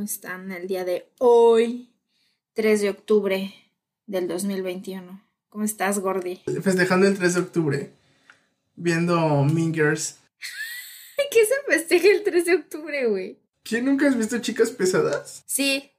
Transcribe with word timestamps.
¿Cómo 0.00 0.08
están 0.08 0.50
el 0.50 0.66
día 0.66 0.86
de 0.86 1.12
hoy, 1.18 1.90
3 2.54 2.80
de 2.80 2.88
octubre 2.88 3.52
del 4.06 4.28
2021? 4.28 5.22
¿Cómo 5.50 5.62
estás, 5.62 5.98
Gordy? 5.98 6.40
Festejando 6.62 7.06
el 7.06 7.18
3 7.18 7.34
de 7.34 7.40
octubre, 7.40 7.92
viendo 8.76 9.44
Mingers. 9.44 10.16
¿Qué 11.30 11.44
se 11.44 11.54
festeja 11.68 12.08
el 12.08 12.22
3 12.22 12.44
de 12.46 12.54
octubre, 12.54 13.08
güey? 13.08 13.42
¿Quién 13.62 13.84
nunca 13.84 14.08
has 14.08 14.16
visto 14.16 14.38
Chicas 14.38 14.70
Pesadas? 14.70 15.44
Sí, 15.44 15.92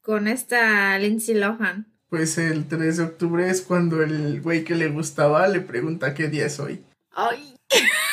con 0.00 0.26
esta 0.26 0.98
Lindsay 0.98 1.36
Lohan. 1.36 1.96
Pues 2.08 2.36
el 2.38 2.66
3 2.66 2.96
de 2.96 3.02
octubre 3.04 3.48
es 3.48 3.62
cuando 3.62 4.02
el 4.02 4.40
güey 4.42 4.64
que 4.64 4.74
le 4.74 4.88
gustaba 4.88 5.46
le 5.46 5.60
pregunta 5.60 6.12
qué 6.12 6.26
día 6.26 6.46
es 6.46 6.58
hoy. 6.58 6.84
Ay, 7.12 7.56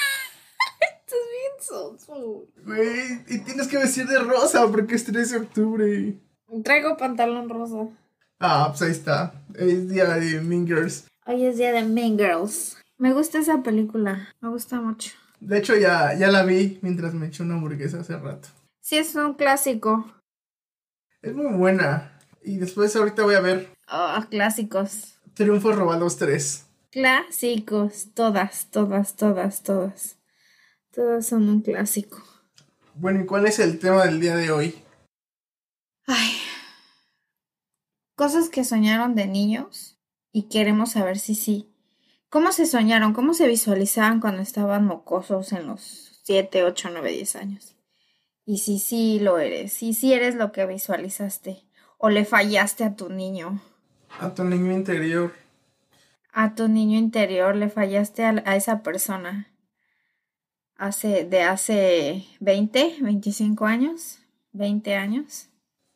sonso. 1.71 2.47
Güey, 2.65 3.23
y 3.27 3.39
tienes 3.39 3.67
que 3.67 3.77
vestir 3.77 4.07
de 4.07 4.19
rosa 4.19 4.67
porque 4.69 4.95
es 4.95 5.05
3 5.05 5.31
de 5.31 5.37
octubre. 5.37 6.19
Traigo 6.63 6.97
pantalón 6.97 7.49
rosa. 7.49 7.87
Ah, 8.39 8.67
pues 8.69 8.81
ahí 8.81 8.91
está. 8.91 9.33
Es 9.55 9.89
día 9.89 10.05
de 10.15 10.41
Mingers. 10.41 11.07
Hoy 11.25 11.45
es 11.45 11.57
día 11.57 11.71
de 11.71 11.83
Mean 11.83 12.17
Girls. 12.17 12.77
Me 12.97 13.13
gusta 13.13 13.39
esa 13.39 13.63
película, 13.63 14.29
me 14.41 14.49
gusta 14.49 14.81
mucho. 14.81 15.11
De 15.39 15.57
hecho, 15.57 15.75
ya, 15.75 16.13
ya 16.15 16.27
la 16.29 16.43
vi 16.43 16.79
mientras 16.81 17.13
me 17.13 17.27
eché 17.27 17.43
una 17.43 17.55
hamburguesa 17.55 17.99
hace 18.01 18.17
rato. 18.17 18.49
Sí, 18.81 18.97
es 18.97 19.15
un 19.15 19.33
clásico. 19.35 20.05
Es 21.21 21.33
muy 21.33 21.53
buena. 21.55 22.19
Y 22.43 22.57
después 22.57 22.95
ahorita 22.95 23.23
voy 23.23 23.35
a 23.35 23.41
ver 23.41 23.69
Ah, 23.87 24.27
clásicos. 24.29 25.19
Triunfos 25.33 25.75
Robados 25.75 26.17
3. 26.17 26.65
Clásicos, 26.91 28.09
todas, 28.13 28.67
todas, 28.71 29.15
todas, 29.15 29.63
todas. 29.63 30.17
Todas 30.93 31.27
son 31.27 31.47
un 31.49 31.61
clásico. 31.61 32.21
Bueno, 32.95 33.21
¿y 33.21 33.25
cuál 33.25 33.45
es 33.47 33.59
el 33.59 33.79
tema 33.79 34.05
del 34.05 34.19
día 34.19 34.35
de 34.35 34.51
hoy? 34.51 34.75
Ay. 36.05 36.31
Cosas 38.15 38.49
que 38.49 38.63
soñaron 38.63 39.15
de 39.15 39.25
niños 39.27 39.97
y 40.31 40.43
queremos 40.49 40.91
saber 40.91 41.17
si 41.17 41.35
sí. 41.35 41.69
¿Cómo 42.29 42.51
se 42.51 42.65
soñaron? 42.65 43.13
¿Cómo 43.13 43.33
se 43.33 43.47
visualizaban 43.47 44.19
cuando 44.19 44.41
estaban 44.41 44.85
mocosos 44.85 45.51
en 45.53 45.67
los 45.67 46.19
7, 46.23 46.63
8, 46.63 46.89
9, 46.91 47.11
10 47.11 47.35
años? 47.35 47.75
Y 48.45 48.59
si 48.59 48.79
sí 48.79 49.19
lo 49.19 49.39
eres, 49.39 49.73
si 49.73 49.93
sí 49.93 50.13
eres 50.13 50.35
lo 50.35 50.51
que 50.51 50.65
visualizaste 50.65 51.63
o 51.97 52.09
le 52.09 52.25
fallaste 52.25 52.83
a 52.83 52.95
tu 52.95 53.09
niño, 53.09 53.61
A 54.19 54.33
tu 54.33 54.43
niño 54.43 54.71
interior. 54.71 55.33
a 56.33 56.55
tu 56.55 56.67
niño 56.67 56.97
interior, 56.97 57.55
le 57.55 57.69
fallaste 57.69 58.25
a, 58.25 58.41
a 58.45 58.55
esa 58.55 58.81
persona 58.81 59.50
hace 60.81 61.25
de 61.25 61.43
hace 61.43 62.25
20, 62.39 62.97
25 63.01 63.65
años, 63.65 64.19
20 64.51 64.95
años. 64.95 65.47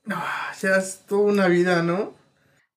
Ah, 0.07 0.53
ya 0.61 0.77
es 0.77 1.01
toda 1.07 1.31
una 1.31 1.47
vida, 1.47 1.81
¿no? 1.81 2.13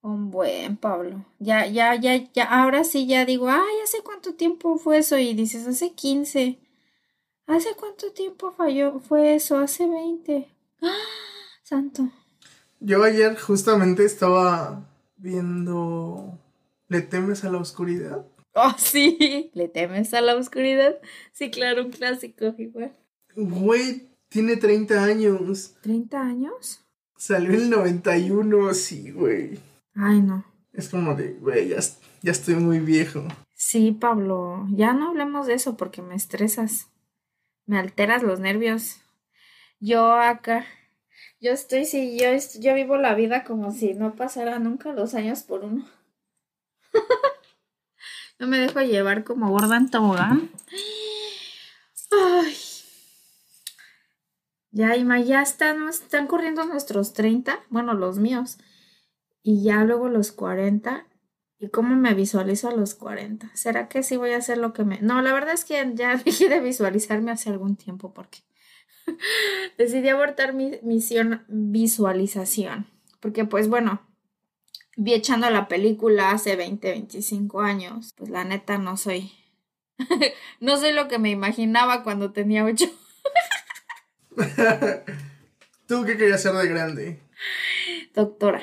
Un 0.01 0.31
buen 0.31 0.77
Pablo. 0.77 1.25
Ya, 1.39 1.67
ya, 1.67 1.95
ya, 1.95 2.17
ya, 2.33 2.45
ahora 2.45 2.84
sí 2.84 3.06
ya 3.06 3.25
digo, 3.25 3.48
ay, 3.48 3.75
¿hace 3.84 3.98
cuánto 4.03 4.34
tiempo 4.34 4.79
fue 4.79 4.98
eso? 4.98 5.19
Y 5.19 5.34
dices, 5.34 5.67
hace 5.67 5.92
15. 5.92 6.59
¿Hace 7.47 7.75
cuánto 7.77 8.12
tiempo 8.12 8.53
falló? 8.53 9.01
Fue 9.01 9.34
eso, 9.34 9.59
hace 9.59 9.86
20. 9.86 10.48
¡Ah! 10.83 10.92
Santo. 11.62 12.09
Yo 12.81 13.03
ayer 13.03 13.39
justamente 13.39 14.05
estaba 14.05 14.89
viendo 15.17 16.39
¿Le 16.89 17.03
temes 17.03 17.45
a 17.45 17.51
la 17.51 17.59
oscuridad? 17.59 18.25
Oh, 18.54 18.74
sí. 18.77 19.50
¿Le 19.55 19.68
temes 19.68 20.14
a 20.14 20.20
la 20.20 20.36
oscuridad? 20.36 20.98
Sí, 21.33 21.50
claro, 21.50 21.84
un 21.84 21.90
clásico 21.90 22.55
igual. 22.58 22.96
Güey, 23.36 24.08
tiene 24.28 24.56
30 24.56 25.05
años. 25.05 25.77
¿30 25.83 26.14
años? 26.14 26.84
Salió 27.17 27.50
en 27.50 27.62
el 27.62 27.70
91, 27.70 28.74
sí, 28.74 29.11
güey. 29.11 29.58
Ay, 29.95 30.20
no. 30.20 30.45
Es 30.73 30.89
como 30.89 31.14
de, 31.14 31.34
güey, 31.34 31.68
ya, 31.68 31.78
ya 32.23 32.30
estoy 32.33 32.55
muy 32.55 32.78
viejo. 32.78 33.24
Sí, 33.55 33.90
Pablo, 33.92 34.67
ya 34.70 34.92
no 34.92 35.08
hablemos 35.08 35.46
de 35.46 35.55
eso 35.55 35.77
porque 35.77 36.02
me 36.02 36.14
estresas. 36.14 36.89
Me 37.67 37.78
alteras 37.78 38.23
los 38.23 38.39
nervios. 38.39 39.00
Yo 39.80 40.12
acá, 40.12 40.64
yo 41.40 41.52
estoy, 41.52 41.84
sí, 41.84 42.18
yo, 42.18 42.28
yo 42.61 42.74
vivo 42.74 42.96
la 42.96 43.14
vida 43.14 43.44
como 43.44 43.73
si 43.73 43.94
no 43.94 44.14
pasara 44.14 44.58
nunca 44.58 44.92
los 44.92 45.14
años 45.14 45.42
por 45.42 45.64
uno. 45.64 45.86
no 48.38 48.46
me 48.46 48.58
dejo 48.58 48.80
llevar 48.80 49.24
como 49.24 49.50
gorda 49.50 49.76
en 49.76 49.90
tobogán. 49.90 50.50
Ay. 52.10 52.56
Ya, 54.70 54.96
Ima, 54.96 55.20
ya 55.20 55.42
están, 55.42 55.88
están 55.88 56.26
corriendo 56.26 56.64
nuestros 56.64 57.12
30, 57.12 57.58
bueno, 57.68 57.94
los 57.94 58.18
míos. 58.18 58.58
Y 59.42 59.62
ya 59.62 59.84
luego 59.84 60.08
los 60.08 60.32
40. 60.32 61.06
¿Y 61.58 61.70
cómo 61.70 61.96
me 61.96 62.14
visualizo 62.14 62.68
a 62.68 62.74
los 62.74 62.94
40? 62.94 63.50
¿Será 63.54 63.88
que 63.88 64.04
sí 64.04 64.16
voy 64.16 64.30
a 64.30 64.36
hacer 64.36 64.58
lo 64.58 64.72
que 64.72 64.84
me... 64.84 65.00
No, 65.00 65.20
la 65.22 65.32
verdad 65.32 65.55
es 65.55 65.64
que 65.64 65.92
ya 65.94 66.16
dejé 66.24 66.48
de 66.48 66.60
visualizarme 66.60 67.32
hace 67.32 67.50
algún 67.50 67.76
tiempo 67.76 68.14
porque 68.14 68.38
decidí 69.78 70.08
abortar 70.08 70.55
mi 70.55 70.78
misión 70.82 71.44
visualización. 71.48 72.86
Porque 73.20 73.44
pues 73.44 73.68
bueno, 73.68 74.08
vi 74.98 75.14
echando 75.14 75.48
la 75.48 75.69
película 75.69 76.33
hace 76.33 76.57
20, 76.57 76.91
25 76.91 77.61
años. 77.61 78.13
Pues 78.17 78.31
la 78.31 78.45
neta 78.45 78.79
no 78.79 78.97
soy... 78.97 79.33
no 80.61 80.77
soy 80.77 80.92
lo 80.92 81.09
que 81.09 81.19
me 81.19 81.31
imaginaba 81.31 82.03
cuando 82.03 82.33
tenía 82.33 82.64
8. 82.64 82.85
¿Tú 85.86 86.05
qué 86.05 86.17
querías 86.17 86.42
ser 86.42 86.53
de 86.55 86.69
grande? 86.69 87.20
Doctora. 88.14 88.63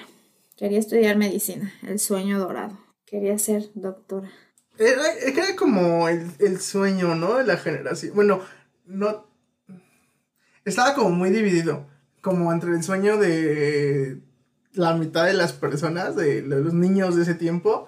Quería 0.58 0.80
estudiar 0.80 1.18
medicina, 1.18 1.74
el 1.84 2.00
sueño 2.00 2.38
dorado. 2.40 2.78
Quería 3.06 3.38
ser 3.40 3.70
doctora. 3.74 4.32
Era, 4.78 5.14
era 5.14 5.56
como 5.56 6.10
el, 6.10 6.32
el 6.40 6.60
sueño, 6.60 7.16
¿no? 7.16 7.36
De 7.36 7.46
la 7.46 7.58
generación. 7.58 8.14
Bueno, 8.14 8.42
no. 8.86 9.26
Estaba 10.66 10.96
como 10.96 11.12
muy 11.12 11.30
dividido. 11.30 11.88
Como 12.22 12.52
entre 12.52 12.72
el 12.72 12.84
sueño 12.84 13.18
de 13.18 14.20
la 14.76 14.94
mitad 14.94 15.26
de 15.26 15.34
las 15.34 15.54
personas, 15.54 16.16
de 16.16 16.42
los 16.42 16.74
niños 16.74 17.16
de 17.16 17.24
ese 17.24 17.36
tiempo, 17.36 17.88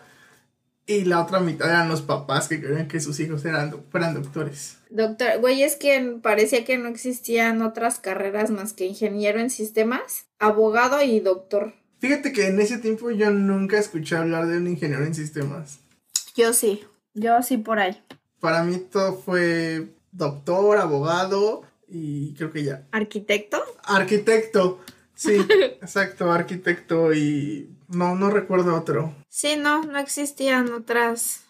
y 0.85 1.03
la 1.03 1.21
otra 1.21 1.41
mitad 1.41 1.69
eran 1.69 1.89
los 1.89 2.01
papás 2.01 2.47
que 2.47 2.61
querían 2.61 2.87
que 2.87 3.01
sus 3.01 3.19
hijos 3.19 3.43
eran, 3.43 3.83
fueran 3.91 4.13
doctores. 4.13 4.77
Doctor, 4.89 5.39
güey, 5.39 5.61
es 5.63 5.75
que 5.75 6.17
parecía 6.21 6.63
que 6.63 6.77
no 6.77 6.87
existían 6.87 7.61
otras 7.61 7.99
carreras 7.99 8.51
más 8.51 8.71
que 8.71 8.85
ingeniero 8.85 9.39
en 9.39 9.49
sistemas, 9.49 10.25
abogado 10.39 11.01
y 11.01 11.19
doctor. 11.19 11.73
Fíjate 11.99 12.31
que 12.31 12.47
en 12.47 12.59
ese 12.61 12.77
tiempo 12.77 13.11
yo 13.11 13.31
nunca 13.31 13.77
escuché 13.77 14.15
hablar 14.15 14.47
de 14.47 14.57
un 14.57 14.67
ingeniero 14.67 15.03
en 15.03 15.13
sistemas. 15.13 15.79
Yo 16.35 16.53
sí, 16.53 16.85
yo 17.13 17.41
sí 17.41 17.57
por 17.57 17.79
ahí. 17.79 18.01
Para 18.39 18.63
mí 18.63 18.77
todo 18.77 19.17
fue 19.17 19.87
doctor, 20.11 20.77
abogado 20.77 21.63
y 21.87 22.33
creo 22.35 22.51
que 22.51 22.63
ya. 22.63 22.87
¿Arquitecto? 22.91 23.61
Arquitecto. 23.83 24.79
Sí, 25.17 25.35
exacto, 25.81 26.31
arquitecto 26.31 27.13
y 27.13 27.75
no, 27.89 28.15
no 28.15 28.29
recuerdo 28.29 28.75
otro. 28.75 29.13
Sí, 29.27 29.55
no, 29.57 29.83
no 29.83 29.99
existían 29.99 30.71
otras 30.71 31.43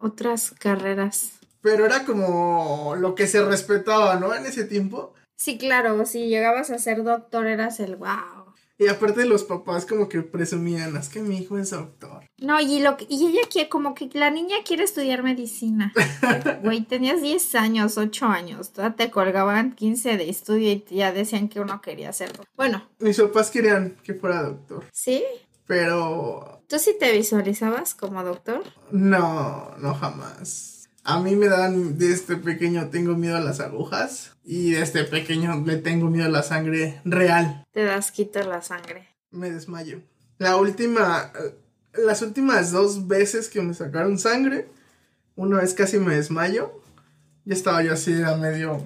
otras 0.00 0.52
carreras. 0.58 1.32
Pero 1.60 1.84
era 1.84 2.04
como 2.04 2.96
lo 2.96 3.14
que 3.14 3.26
se 3.26 3.44
respetaba, 3.44 4.16
¿no? 4.16 4.34
En 4.34 4.46
ese 4.46 4.64
tiempo. 4.64 5.12
Sí, 5.36 5.58
claro, 5.58 6.04
si 6.06 6.28
llegabas 6.28 6.70
a 6.70 6.78
ser 6.78 7.04
doctor 7.04 7.46
eras 7.46 7.80
el 7.80 7.96
wow. 7.96 8.39
Y 8.80 8.88
aparte 8.88 9.26
los 9.26 9.44
papás 9.44 9.84
como 9.84 10.08
que 10.08 10.22
presumían, 10.22 10.96
es 10.96 11.10
que 11.10 11.20
mi 11.20 11.36
hijo 11.36 11.58
es 11.58 11.68
doctor. 11.70 12.24
No, 12.38 12.58
y 12.60 12.80
lo 12.80 12.96
que- 12.96 13.06
y 13.10 13.26
ella 13.26 13.42
quiere, 13.50 13.68
como 13.68 13.94
que 13.94 14.08
la 14.14 14.30
niña 14.30 14.56
quiere 14.64 14.84
estudiar 14.84 15.22
medicina. 15.22 15.92
Güey, 16.64 16.80
tenías 16.86 17.20
10 17.20 17.54
años, 17.56 17.98
8 17.98 18.26
años, 18.26 18.72
te 18.96 19.10
colgaban 19.10 19.72
15 19.74 20.16
de 20.16 20.30
estudio 20.30 20.72
y 20.72 20.82
ya 20.90 21.12
decían 21.12 21.48
que 21.50 21.60
uno 21.60 21.82
quería 21.82 22.08
hacerlo. 22.08 22.42
Bueno, 22.56 22.88
Mis 23.00 23.20
papás 23.20 23.50
querían 23.50 23.96
que 24.02 24.14
fuera 24.14 24.42
doctor. 24.44 24.84
¿sí? 24.92 25.22
Pero 25.66 26.62
¿Tú 26.66 26.78
sí 26.78 26.96
te 26.98 27.12
visualizabas 27.12 27.94
como 27.94 28.24
doctor? 28.24 28.64
no, 28.90 29.74
no 29.78 29.94
jamás. 29.94 30.79
A 31.10 31.18
mí 31.18 31.34
me 31.34 31.48
dan, 31.48 31.98
desde 31.98 32.36
pequeño 32.36 32.88
tengo 32.88 33.16
miedo 33.16 33.36
a 33.36 33.40
las 33.40 33.58
agujas 33.58 34.36
y 34.44 34.70
desde 34.70 35.02
pequeño 35.02 35.60
le 35.66 35.76
tengo 35.76 36.08
miedo 36.08 36.26
a 36.26 36.30
la 36.30 36.44
sangre 36.44 37.00
real. 37.04 37.66
Te 37.72 37.82
das 37.82 38.12
quito 38.12 38.40
la 38.44 38.62
sangre. 38.62 39.08
Me 39.32 39.50
desmayo. 39.50 40.02
La 40.38 40.54
última, 40.54 41.32
eh, 41.34 41.52
las 42.06 42.22
últimas 42.22 42.70
dos 42.70 43.08
veces 43.08 43.48
que 43.48 43.60
me 43.60 43.74
sacaron 43.74 44.20
sangre, 44.20 44.68
una 45.34 45.58
vez 45.58 45.74
casi 45.74 45.98
me 45.98 46.14
desmayo. 46.14 46.80
Ya 47.44 47.54
estaba 47.54 47.82
yo 47.82 47.94
así, 47.94 48.22
a 48.22 48.36
medio, 48.36 48.80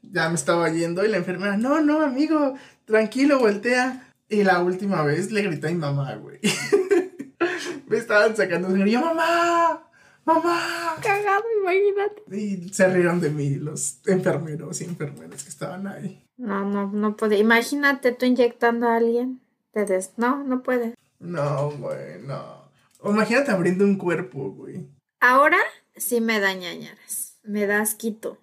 ya 0.00 0.30
me 0.30 0.36
estaba 0.36 0.70
yendo 0.70 1.04
y 1.04 1.08
la 1.08 1.18
enfermera, 1.18 1.58
no, 1.58 1.82
no, 1.82 2.00
amigo, 2.00 2.54
tranquilo, 2.86 3.38
voltea. 3.38 4.14
Y 4.30 4.44
la 4.44 4.62
última 4.62 5.02
vez 5.02 5.30
le 5.30 5.42
grité 5.42 5.66
a 5.66 5.72
mi 5.72 5.76
mamá, 5.76 6.14
güey. 6.14 6.40
me 7.86 7.98
estaban 7.98 8.34
sacando 8.34 8.68
sangre. 8.68 8.90
Yo, 8.90 9.02
mamá, 9.02 9.85
mamá. 10.26 10.96
Cagado, 11.02 11.44
imagínate. 11.62 12.22
Y 12.36 12.68
se 12.72 12.88
rieron 12.88 13.20
de 13.20 13.30
mí 13.30 13.54
los 13.54 14.00
enfermeros 14.06 14.80
y 14.80 14.84
enfermeras 14.84 15.42
que 15.42 15.48
estaban 15.48 15.86
ahí. 15.86 16.22
No, 16.36 16.68
no, 16.68 16.90
no 16.92 17.16
puede. 17.16 17.38
Imagínate 17.38 18.12
tú 18.12 18.26
inyectando 18.26 18.88
a 18.88 18.96
alguien. 18.96 19.40
Te 19.72 19.86
des... 19.86 20.12
No, 20.16 20.44
no 20.44 20.62
puede. 20.62 20.94
No, 21.18 21.70
güey, 21.70 22.20
no. 22.22 22.70
Imagínate 23.04 23.50
abriendo 23.50 23.84
un 23.84 23.96
cuerpo, 23.96 24.50
güey. 24.50 24.88
Ahora 25.20 25.58
sí 25.96 26.20
me 26.20 26.40
da 26.40 26.52
ñañaras. 26.52 27.38
Me 27.42 27.66
da 27.66 27.80
asquito. 27.80 28.38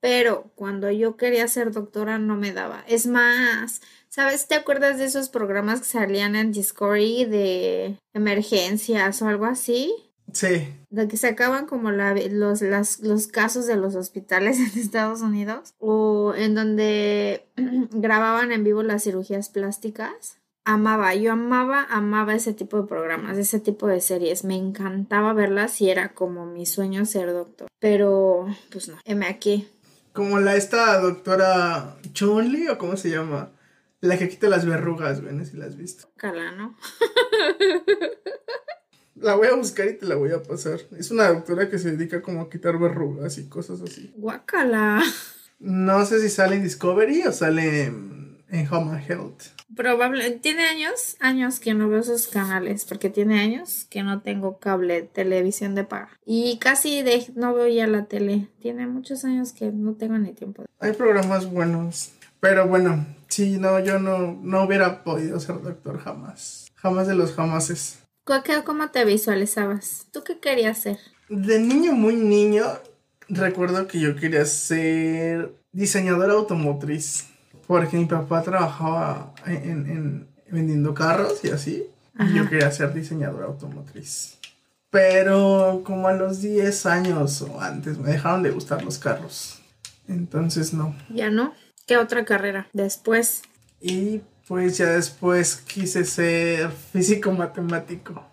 Pero 0.00 0.52
cuando 0.54 0.90
yo 0.90 1.16
quería 1.16 1.48
ser 1.48 1.72
doctora 1.72 2.18
no 2.18 2.36
me 2.36 2.52
daba. 2.52 2.84
Es 2.86 3.06
más, 3.06 3.80
¿sabes? 4.08 4.46
¿Te 4.46 4.54
acuerdas 4.54 4.98
de 4.98 5.06
esos 5.06 5.28
programas 5.28 5.80
que 5.80 5.86
salían 5.86 6.36
en 6.36 6.52
Discovery 6.52 7.24
de 7.24 7.98
emergencias 8.14 9.20
o 9.22 9.28
algo 9.28 9.46
así? 9.46 10.05
Sí. 10.32 10.74
De 10.90 11.08
que 11.08 11.16
sacaban 11.16 11.66
como 11.66 11.90
la, 11.90 12.14
los, 12.14 12.62
las, 12.62 13.00
los 13.00 13.26
casos 13.26 13.66
de 13.66 13.76
los 13.76 13.94
hospitales 13.94 14.58
en 14.74 14.80
Estados 14.80 15.20
Unidos 15.20 15.74
o 15.78 16.34
en 16.36 16.54
donde 16.54 17.48
grababan 17.90 18.52
en 18.52 18.64
vivo 18.64 18.82
las 18.82 19.04
cirugías 19.04 19.48
plásticas. 19.48 20.38
Amaba, 20.64 21.14
yo 21.14 21.30
amaba, 21.32 21.86
amaba 21.90 22.34
ese 22.34 22.52
tipo 22.52 22.76
de 22.80 22.88
programas, 22.88 23.38
ese 23.38 23.60
tipo 23.60 23.86
de 23.86 24.00
series. 24.00 24.42
Me 24.42 24.56
encantaba 24.56 25.32
verlas 25.32 25.80
y 25.80 25.90
era 25.90 26.08
como 26.12 26.44
mi 26.44 26.66
sueño 26.66 27.04
ser 27.04 27.32
doctor. 27.32 27.68
Pero, 27.78 28.46
pues 28.72 28.88
no, 28.88 28.98
heme 29.04 29.26
aquí. 29.26 29.68
Como 30.12 30.40
la 30.40 30.56
esta 30.56 30.98
doctora 30.98 31.98
Chunli 32.12 32.66
o 32.66 32.78
cómo 32.78 32.96
se 32.96 33.10
llama. 33.10 33.52
La 34.00 34.18
que 34.18 34.28
quita 34.28 34.48
las 34.48 34.66
verrugas, 34.66 35.22
güey, 35.22 35.34
no 35.34 35.44
sé 35.44 35.52
si 35.52 35.56
la 35.56 35.66
has 35.66 35.76
visto. 35.76 36.08
Cala, 36.16 36.50
¿no? 36.52 36.76
La 39.16 39.34
voy 39.34 39.48
a 39.48 39.54
buscar 39.54 39.88
y 39.88 39.96
te 39.96 40.06
la 40.06 40.14
voy 40.14 40.32
a 40.32 40.42
pasar. 40.42 40.80
Es 40.98 41.10
una 41.10 41.28
doctora 41.28 41.68
que 41.68 41.78
se 41.78 41.96
dedica 41.96 42.22
como 42.22 42.42
a 42.42 42.50
quitar 42.50 42.78
verrugas 42.78 43.38
y 43.38 43.48
cosas 43.48 43.80
así. 43.80 44.12
Guacala. 44.16 45.02
No 45.58 46.04
sé 46.04 46.20
si 46.20 46.28
sale 46.28 46.56
en 46.56 46.62
Discovery 46.62 47.22
o 47.22 47.32
sale 47.32 47.84
en, 47.84 48.44
en 48.48 48.72
Home 48.72 48.92
and 48.92 49.10
Health. 49.10 49.42
Probable, 49.74 50.30
tiene 50.32 50.66
años, 50.66 51.16
años 51.18 51.60
que 51.60 51.74
no 51.74 51.88
veo 51.88 52.00
esos 52.00 52.28
canales, 52.28 52.84
porque 52.84 53.10
tiene 53.10 53.40
años 53.40 53.86
que 53.90 54.02
no 54.02 54.22
tengo 54.22 54.58
cable, 54.58 55.02
televisión 55.02 55.74
de 55.74 55.84
paga. 55.84 56.10
Y 56.24 56.58
casi 56.58 57.02
de, 57.02 57.26
no 57.34 57.52
veo 57.52 57.66
ya 57.66 57.86
la 57.86 58.04
tele. 58.04 58.48
Tiene 58.60 58.86
muchos 58.86 59.24
años 59.24 59.52
que 59.52 59.72
no 59.72 59.94
tengo 59.94 60.18
ni 60.18 60.32
tiempo. 60.34 60.64
Hay 60.78 60.92
programas 60.92 61.50
buenos. 61.50 62.12
Pero 62.38 62.68
bueno, 62.68 63.06
sí, 63.28 63.58
no, 63.58 63.80
yo 63.80 63.98
no, 63.98 64.38
no 64.40 64.62
hubiera 64.64 65.02
podido 65.02 65.40
ser 65.40 65.60
doctor 65.62 65.98
jamás. 65.98 66.70
Jamás 66.74 67.08
de 67.08 67.14
los 67.14 67.32
jamases. 67.32 68.05
¿Cu- 68.26 68.42
qué- 68.44 68.62
¿Cómo 68.64 68.90
te 68.90 69.04
visualizabas? 69.04 70.06
¿Tú 70.12 70.22
qué 70.24 70.38
querías 70.40 70.78
ser? 70.78 70.98
De 71.28 71.58
niño, 71.58 71.92
muy 71.92 72.16
niño, 72.16 72.64
recuerdo 73.28 73.86
que 73.86 74.00
yo 74.00 74.16
quería 74.16 74.44
ser 74.44 75.54
diseñador 75.72 76.30
automotriz. 76.30 77.26
Porque 77.66 77.96
mi 77.96 78.04
papá 78.04 78.42
trabajaba 78.42 79.32
en, 79.46 79.90
en- 79.90 80.28
vendiendo 80.50 80.94
carros 80.94 81.40
y 81.44 81.50
así. 81.50 81.86
Y 82.18 82.34
yo 82.34 82.42
Ajá. 82.42 82.50
quería 82.50 82.70
ser 82.70 82.92
diseñador 82.94 83.42
automotriz. 83.44 84.38
Pero 84.90 85.82
como 85.84 86.06
a 86.08 86.12
los 86.12 86.40
10 86.40 86.86
años 86.86 87.42
o 87.42 87.60
antes 87.60 87.98
me 87.98 88.10
dejaron 88.12 88.42
de 88.42 88.50
gustar 88.52 88.82
los 88.84 88.98
carros. 88.98 89.60
Entonces 90.08 90.72
no. 90.72 90.94
¿Ya 91.10 91.30
no? 91.30 91.52
¿Qué 91.86 91.96
otra 91.96 92.24
carrera? 92.24 92.68
Después. 92.72 93.42
Y 93.80 94.22
pues 94.46 94.78
ya 94.78 94.90
después 94.90 95.56
quise 95.56 96.04
ser 96.04 96.70
físico 96.70 97.32
matemático. 97.32 98.24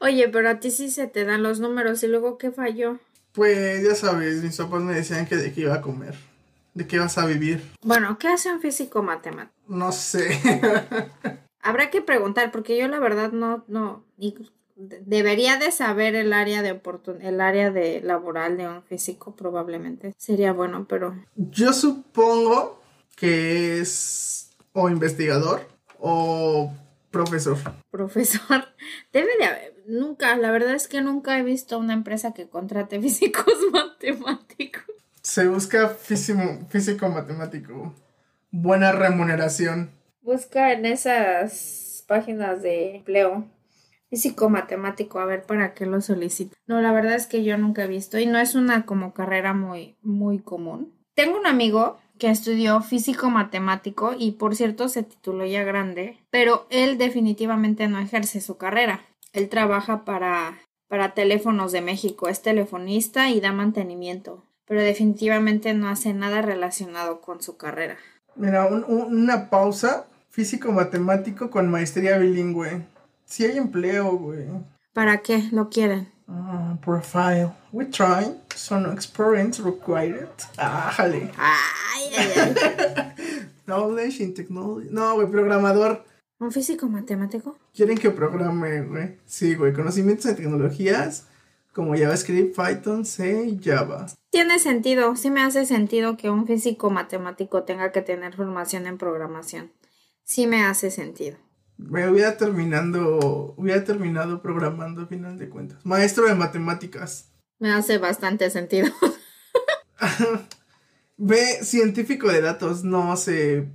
Oye, 0.00 0.28
pero 0.28 0.50
a 0.50 0.60
ti 0.60 0.70
sí 0.70 0.90
se 0.90 1.06
te 1.06 1.24
dan 1.24 1.42
los 1.42 1.58
números 1.58 2.02
y 2.02 2.08
luego 2.08 2.36
¿qué 2.36 2.50
falló? 2.50 2.98
Pues 3.32 3.82
ya 3.82 3.94
sabes, 3.94 4.42
mis 4.42 4.56
papás 4.56 4.82
me 4.82 4.94
decían 4.94 5.26
que 5.26 5.36
de 5.36 5.52
qué 5.52 5.62
iba 5.62 5.74
a 5.74 5.80
comer, 5.80 6.14
de 6.74 6.86
qué 6.86 6.96
ibas 6.96 7.16
a 7.16 7.26
vivir. 7.26 7.62
Bueno, 7.82 8.18
¿qué 8.18 8.28
hace 8.28 8.52
un 8.52 8.60
físico 8.60 9.02
matemático? 9.02 9.54
No 9.68 9.90
sé. 9.90 10.38
Habrá 11.62 11.88
que 11.90 12.02
preguntar, 12.02 12.52
porque 12.52 12.76
yo 12.76 12.86
la 12.88 13.00
verdad 13.00 13.32
no, 13.32 13.64
no, 13.68 14.04
debería 14.76 15.56
de 15.56 15.72
saber 15.72 16.14
el 16.14 16.34
área 16.34 16.60
de 16.60 16.72
oportun 16.72 17.22
el 17.22 17.40
área 17.40 17.70
de 17.70 18.02
laboral 18.02 18.58
de 18.58 18.68
un 18.68 18.82
físico, 18.82 19.34
probablemente. 19.34 20.12
Sería 20.18 20.52
bueno, 20.52 20.86
pero 20.86 21.16
Yo 21.36 21.72
supongo 21.72 22.83
que 23.16 23.80
es 23.80 24.50
o 24.72 24.88
investigador 24.88 25.66
o 25.98 26.72
profesor. 27.10 27.56
profesor, 27.90 28.64
debe 29.12 29.30
de 29.38 29.44
haber, 29.44 29.74
nunca, 29.86 30.36
la 30.36 30.50
verdad 30.50 30.74
es 30.74 30.88
que 30.88 31.00
nunca 31.00 31.38
he 31.38 31.42
visto 31.42 31.78
una 31.78 31.92
empresa 31.92 32.34
que 32.34 32.48
contrate 32.48 33.00
físicos 33.00 33.54
matemáticos. 33.72 34.84
Se 35.22 35.48
busca 35.48 35.88
físico, 35.88 36.40
físico 36.68 37.08
matemático. 37.08 37.94
Buena 38.50 38.92
remuneración. 38.92 39.90
Busca 40.20 40.72
en 40.72 40.86
esas 40.86 42.04
páginas 42.06 42.62
de 42.62 42.96
empleo 42.96 43.44
físico 44.10 44.48
matemático 44.48 45.18
a 45.18 45.24
ver 45.24 45.44
para 45.44 45.74
qué 45.74 45.86
lo 45.86 46.00
solicito. 46.00 46.56
No, 46.66 46.80
la 46.80 46.92
verdad 46.92 47.14
es 47.14 47.26
que 47.26 47.42
yo 47.42 47.56
nunca 47.58 47.84
he 47.84 47.88
visto 47.88 48.18
y 48.18 48.26
no 48.26 48.38
es 48.38 48.54
una 48.54 48.86
como 48.86 49.12
carrera 49.12 49.54
muy 49.54 49.96
muy 50.02 50.38
común. 50.38 50.94
Tengo 51.14 51.38
un 51.38 51.46
amigo 51.46 51.98
que 52.18 52.30
estudió 52.30 52.80
físico 52.80 53.30
matemático 53.30 54.12
y 54.18 54.32
por 54.32 54.54
cierto 54.56 54.88
se 54.88 55.02
tituló 55.02 55.44
ya 55.46 55.64
grande, 55.64 56.18
pero 56.30 56.66
él 56.70 56.98
definitivamente 56.98 57.88
no 57.88 57.98
ejerce 57.98 58.40
su 58.40 58.56
carrera. 58.56 59.00
Él 59.32 59.48
trabaja 59.48 60.04
para 60.04 60.58
para 60.88 61.14
Teléfonos 61.14 61.72
de 61.72 61.80
México, 61.80 62.28
es 62.28 62.42
telefonista 62.42 63.28
y 63.30 63.40
da 63.40 63.52
mantenimiento, 63.52 64.44
pero 64.66 64.80
definitivamente 64.80 65.74
no 65.74 65.88
hace 65.88 66.12
nada 66.14 66.40
relacionado 66.42 67.20
con 67.20 67.42
su 67.42 67.56
carrera. 67.56 67.96
Mira, 68.36 68.66
un- 68.66 68.84
un- 68.86 69.16
una 69.22 69.50
pausa. 69.50 70.06
Físico 70.30 70.72
matemático 70.72 71.48
con 71.50 71.70
maestría 71.70 72.18
bilingüe. 72.18 72.86
Si 73.24 73.44
hay 73.44 73.56
empleo, 73.56 74.16
güey. 74.16 74.46
¿Para 74.92 75.18
qué 75.18 75.44
lo 75.52 75.68
quieren? 75.68 76.08
Ah, 76.28 76.76
profile. 76.80 77.54
We 77.72 77.86
try. 77.86 78.34
Some 78.54 78.90
experience 78.92 79.60
required. 79.60 80.28
Ah, 80.58 80.92
jale. 80.96 81.30
Ay, 81.36 82.10
ay, 82.16 82.32
ay. 82.36 83.12
Knowledge 83.66 84.20
in 84.20 84.34
technology. 84.34 84.88
No, 84.90 85.14
güey, 85.14 85.30
programador. 85.30 86.04
¿Un 86.38 86.52
físico 86.52 86.86
matemático? 86.86 87.56
Quieren 87.74 87.96
que 87.96 88.10
programe, 88.10 88.82
güey. 88.82 89.18
Sí, 89.26 89.54
güey. 89.54 89.72
Conocimientos 89.72 90.26
en 90.26 90.36
tecnologías 90.36 91.26
como 91.74 91.96
JavaScript, 91.96 92.56
Python, 92.56 93.04
C 93.04 93.46
y 93.46 93.60
Java. 93.62 94.06
Tiene 94.30 94.58
sentido, 94.58 95.16
sí 95.16 95.30
me 95.30 95.42
hace 95.42 95.66
sentido 95.66 96.16
que 96.16 96.30
un 96.30 96.46
físico 96.46 96.90
matemático 96.90 97.64
tenga 97.64 97.92
que 97.92 98.00
tener 98.00 98.34
formación 98.34 98.86
en 98.86 98.96
programación. 98.96 99.72
Sí 100.22 100.46
me 100.46 100.64
hace 100.64 100.90
sentido. 100.90 101.36
Me 101.76 102.08
hubiera 102.08 102.36
terminando, 102.36 103.54
hubiera 103.56 103.84
terminado 103.84 104.40
programando 104.42 105.02
a 105.02 105.06
final 105.06 105.38
de 105.38 105.48
cuentas. 105.48 105.84
Maestro 105.84 106.26
de 106.26 106.34
matemáticas. 106.34 107.30
Me 107.58 107.72
hace 107.72 107.98
bastante 107.98 108.50
sentido. 108.50 108.92
Ve, 111.16 111.62
científico 111.62 112.28
de 112.28 112.40
datos, 112.40 112.84
no 112.84 113.16
sé 113.16 113.68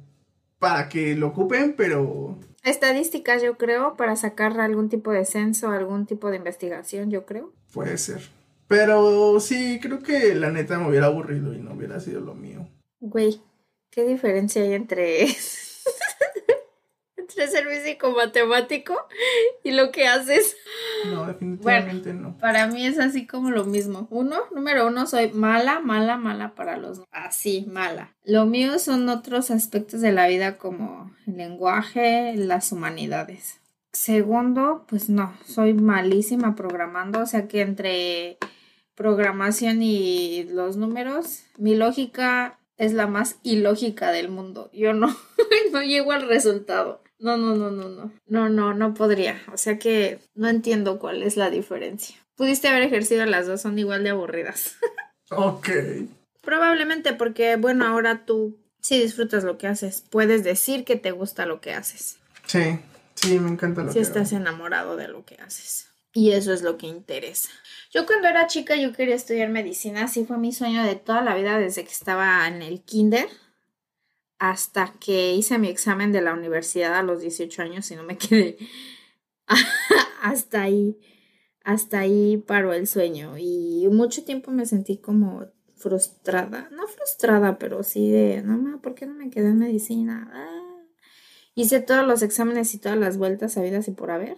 para 0.60 0.90
que 0.90 1.16
lo 1.16 1.28
ocupen, 1.28 1.74
pero 1.76 2.38
Estadísticas, 2.64 3.42
yo 3.42 3.58
creo, 3.58 3.96
para 3.96 4.16
sacar 4.18 4.60
algún 4.60 4.90
tipo 4.90 5.12
de 5.12 5.24
censo, 5.26 5.70
algún 5.70 6.06
tipo 6.06 6.30
de 6.30 6.38
investigación, 6.38 7.10
yo 7.10 7.26
creo. 7.26 7.54
puede 7.74 7.98
ser. 7.98 8.22
Pero 8.68 9.40
sí, 9.40 9.80
creo 9.82 10.00
que 10.00 10.36
la 10.36 10.52
neta 10.52 10.78
me 10.78 10.90
hubiera 10.90 11.08
aburrido 11.08 11.54
y 11.54 11.58
no 11.58 11.74
hubiera 11.74 12.00
sido 12.00 12.22
lo 12.22 12.36
mío. 12.36 12.68
Güey, 13.00 13.42
¿qué 13.90 14.04
diferencia 14.04 14.62
hay 14.62 14.74
entre, 14.74 15.26
entre 17.40 17.48
ser 17.48 17.68
físico 17.68 18.12
matemático 18.12 18.96
y 19.64 19.72
lo 19.72 19.92
que 19.92 20.08
haces? 20.08 20.58
No, 21.06 21.26
definitivamente 21.26 22.14
no. 22.14 22.38
Para 22.38 22.68
mí 22.68 22.86
es 22.86 23.00
así 23.00 23.26
como 23.26 23.52
lo 23.52 23.66
mismo. 23.66 24.08
Uno, 24.10 24.38
número 24.54 24.88
uno, 24.88 25.08
soy 25.08 25.32
mala, 25.32 25.80
mala, 25.80 26.18
mala 26.18 26.56
para 26.56 26.78
los... 26.78 27.02
Así, 27.12 27.66
mala. 27.70 28.16
Lo 28.24 28.46
mío 28.46 28.80
son 28.80 29.08
otros 29.10 29.52
aspectos 29.52 30.02
de 30.02 30.12
la 30.12 30.28
vida 30.28 30.58
como 30.58 31.12
el 31.28 31.38
lenguaje, 31.38 32.36
las 32.36 32.72
humanidades. 32.72 33.60
Segundo, 33.92 34.86
pues 34.88 35.10
no, 35.10 35.34
soy 35.46 35.74
malísima 35.74 36.56
programando, 36.56 37.22
o 37.22 37.26
sea 37.26 37.48
que 37.48 37.62
entre 37.62 38.38
programación 38.94 39.82
y 39.82 40.44
los 40.44 40.78
números, 40.78 41.44
mi 41.58 41.76
lógica 41.76 42.60
es 42.78 42.94
la 42.94 43.08
más 43.08 43.40
ilógica 43.44 44.12
del 44.12 44.30
mundo. 44.30 44.70
Yo 44.74 44.94
no, 44.94 45.08
no 45.74 45.82
llego 45.82 46.12
al 46.12 46.28
resultado. 46.28 47.02
No, 47.20 47.38
no, 47.38 47.54
no, 47.56 47.70
no, 47.70 47.90
no. 47.90 48.12
No, 48.28 48.50
no, 48.50 48.74
no 48.74 48.94
podría. 48.94 49.42
O 49.54 49.58
sea 49.58 49.78
que 49.78 50.20
no 50.36 50.48
entiendo 50.48 51.00
cuál 51.00 51.22
es 51.22 51.36
la 51.38 51.50
diferencia. 51.50 52.16
Pudiste 52.36 52.70
haber 52.70 52.84
ejercido 52.84 53.26
las 53.26 53.46
dos, 53.48 53.62
son 53.62 53.78
igual 53.78 54.04
de 54.04 54.10
aburridas. 54.12 54.78
Ok. 55.32 55.70
Probablemente 56.42 57.14
porque, 57.14 57.56
bueno, 57.56 57.86
ahora 57.86 58.26
tú 58.26 58.58
sí 58.82 59.00
disfrutas 59.00 59.44
lo 59.44 59.58
que 59.60 59.68
haces. 59.68 60.04
Puedes 60.10 60.44
decir 60.44 60.86
que 60.86 60.96
te 60.96 61.12
gusta 61.12 61.46
lo 61.46 61.62
que 61.62 61.74
haces. 61.74 62.18
Sí, 62.48 62.80
sí, 63.16 63.40
me 63.40 63.50
encanta 63.52 63.84
lo 63.84 63.90
Si 63.92 63.96
que 64.00 64.02
estás 64.02 64.34
hago. 64.34 64.42
enamorado 64.42 64.96
de 64.96 65.08
lo 65.08 65.26
que 65.26 65.36
haces. 65.36 65.88
Y 66.14 66.32
eso 66.32 66.52
es 66.52 66.64
lo 66.64 66.78
que 66.78 66.88
interesa. 66.88 67.50
Yo 67.94 68.08
cuando 68.08 68.28
era 68.28 68.48
chica 68.48 68.76
yo 68.76 68.92
quería 68.94 69.14
estudiar 69.14 69.50
medicina, 69.50 70.06
así 70.06 70.26
fue 70.26 70.38
mi 70.40 70.52
sueño 70.52 70.84
de 70.84 70.96
toda 70.96 71.22
la 71.22 71.36
vida 71.36 71.60
desde 71.60 71.84
que 71.84 71.92
estaba 71.92 72.48
en 72.48 72.64
el 72.64 72.82
kinder 72.82 73.28
hasta 74.40 74.94
que 75.00 75.34
hice 75.34 75.58
mi 75.58 75.68
examen 75.68 76.12
de 76.12 76.22
la 76.22 76.34
universidad 76.34 76.96
a 76.96 77.04
los 77.04 77.22
18 77.22 77.62
años 77.62 77.92
y 77.92 77.96
no 77.96 78.04
me 78.04 78.18
quedé. 78.18 78.58
hasta 80.22 80.64
ahí, 80.64 80.98
hasta 81.64 82.00
ahí 82.00 82.38
paró 82.38 82.74
el 82.74 82.88
sueño 82.88 83.38
y 83.38 83.88
mucho 83.92 84.24
tiempo 84.24 84.52
me 84.52 84.66
sentí 84.66 84.98
como 84.98 85.46
frustrada, 85.76 86.70
no 86.72 86.88
frustrada, 86.88 87.58
pero 87.58 87.84
sí 87.84 88.10
de, 88.10 88.42
no, 88.42 88.82
¿por 88.82 88.96
qué 88.96 89.06
no 89.06 89.14
me 89.14 89.30
quedé 89.30 89.50
en 89.50 89.60
medicina? 89.60 90.30
Ah. 90.34 90.56
Hice 91.56 91.82
todos 91.82 92.08
los 92.08 92.22
exámenes 92.22 92.74
y 92.74 92.80
todas 92.80 92.98
las 92.98 93.18
vueltas 93.18 93.54
sabidas 93.54 93.88
y 93.88 93.92
por 93.92 94.12
haber 94.12 94.38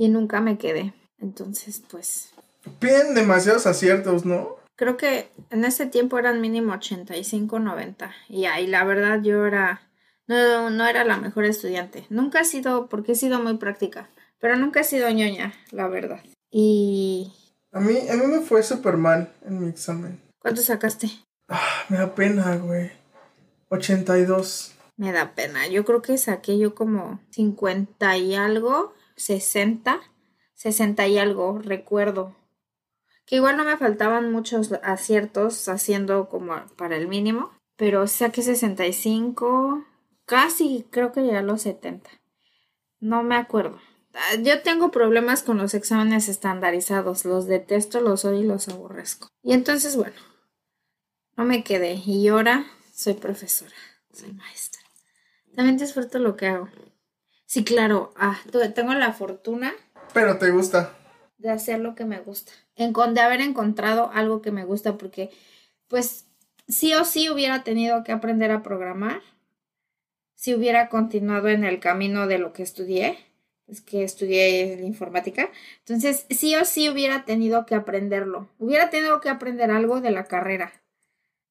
y 0.00 0.08
nunca 0.08 0.40
me 0.40 0.56
quedé. 0.56 0.94
Entonces, 1.18 1.82
pues... 1.90 2.30
Piden 2.78 3.14
demasiados 3.14 3.66
aciertos, 3.66 4.24
¿no? 4.24 4.56
Creo 4.80 4.96
que 4.96 5.30
en 5.50 5.66
ese 5.66 5.84
tiempo 5.84 6.18
eran 6.18 6.40
mínimo 6.40 6.72
85, 6.72 7.58
90. 7.58 8.14
Y 8.30 8.46
ahí 8.46 8.66
la 8.66 8.82
verdad 8.82 9.20
yo 9.20 9.44
era... 9.44 9.82
No, 10.26 10.70
no 10.70 10.86
era 10.86 11.04
la 11.04 11.18
mejor 11.18 11.44
estudiante. 11.44 12.06
Nunca 12.08 12.40
he 12.40 12.44
sido, 12.46 12.88
porque 12.88 13.12
he 13.12 13.14
sido 13.14 13.42
muy 13.42 13.58
práctica, 13.58 14.08
pero 14.38 14.56
nunca 14.56 14.80
he 14.80 14.84
sido 14.84 15.10
ñoña, 15.10 15.52
la 15.70 15.86
verdad. 15.88 16.22
Y... 16.50 17.30
A 17.72 17.80
mí, 17.80 17.94
a 18.08 18.14
mí 18.14 18.26
me 18.26 18.40
fue 18.40 18.62
súper 18.62 18.96
mal 18.96 19.30
en 19.44 19.60
mi 19.60 19.68
examen. 19.68 20.18
¿Cuánto 20.38 20.62
sacaste? 20.62 21.10
Ah, 21.46 21.84
me 21.90 21.98
da 21.98 22.14
pena, 22.14 22.56
güey. 22.56 22.90
82. 23.68 24.76
Me 24.96 25.12
da 25.12 25.34
pena. 25.34 25.68
Yo 25.68 25.84
creo 25.84 26.00
que 26.00 26.16
saqué 26.16 26.58
yo 26.58 26.74
como 26.74 27.20
50 27.32 28.16
y 28.16 28.34
algo 28.34 28.94
60, 29.16 30.00
60 30.54 31.06
y 31.06 31.18
algo, 31.18 31.58
recuerdo. 31.58 32.34
Que 33.30 33.36
igual 33.36 33.56
no 33.56 33.64
me 33.64 33.76
faltaban 33.76 34.32
muchos 34.32 34.72
aciertos 34.82 35.68
haciendo 35.68 36.28
como 36.28 36.66
para 36.76 36.96
el 36.96 37.06
mínimo, 37.06 37.52
pero 37.76 38.08
saqué 38.08 38.42
65, 38.42 39.84
casi 40.26 40.84
creo 40.90 41.12
que 41.12 41.24
ya 41.24 41.40
los 41.40 41.62
70. 41.62 42.10
No 42.98 43.22
me 43.22 43.36
acuerdo. 43.36 43.78
Ah, 44.14 44.34
yo 44.42 44.62
tengo 44.62 44.90
problemas 44.90 45.44
con 45.44 45.58
los 45.58 45.74
exámenes 45.74 46.28
estandarizados, 46.28 47.24
los 47.24 47.46
detesto, 47.46 48.00
los 48.00 48.24
odio 48.24 48.40
y 48.40 48.46
los 48.46 48.68
aborrezco. 48.68 49.28
Y 49.44 49.52
entonces, 49.52 49.94
bueno, 49.94 50.16
no 51.36 51.44
me 51.44 51.62
quedé 51.62 51.94
y 51.94 52.26
ahora 52.26 52.66
soy 52.92 53.14
profesora, 53.14 53.76
soy 54.12 54.32
maestra. 54.32 54.82
También 55.54 55.78
disfruto 55.78 56.18
lo 56.18 56.36
que 56.36 56.48
hago. 56.48 56.68
Sí, 57.46 57.62
claro. 57.62 58.12
Ah, 58.16 58.40
tengo 58.74 58.92
la 58.94 59.12
fortuna. 59.12 59.72
Pero 60.12 60.36
te 60.38 60.50
gusta. 60.50 60.96
De 61.40 61.50
hacer 61.50 61.80
lo 61.80 61.94
que 61.94 62.04
me 62.04 62.20
gusta. 62.20 62.52
En, 62.76 62.92
de 62.92 63.20
haber 63.20 63.40
encontrado 63.40 64.10
algo 64.12 64.42
que 64.42 64.50
me 64.50 64.64
gusta 64.64 64.98
porque, 64.98 65.30
pues, 65.88 66.26
sí 66.68 66.94
o 66.94 67.04
sí 67.04 67.30
hubiera 67.30 67.64
tenido 67.64 68.04
que 68.04 68.12
aprender 68.12 68.50
a 68.50 68.62
programar. 68.62 69.22
Si 70.34 70.54
hubiera 70.54 70.88
continuado 70.88 71.48
en 71.48 71.64
el 71.64 71.80
camino 71.80 72.26
de 72.26 72.38
lo 72.38 72.52
que 72.52 72.62
estudié. 72.62 73.18
Es 73.66 73.80
que 73.80 74.04
estudié 74.04 74.82
informática. 74.84 75.50
Entonces, 75.78 76.26
sí 76.28 76.56
o 76.56 76.64
sí 76.64 76.88
hubiera 76.88 77.24
tenido 77.24 77.66
que 77.66 77.74
aprenderlo. 77.74 78.48
Hubiera 78.58 78.90
tenido 78.90 79.20
que 79.20 79.28
aprender 79.28 79.70
algo 79.70 80.00
de 80.00 80.10
la 80.10 80.24
carrera. 80.24 80.72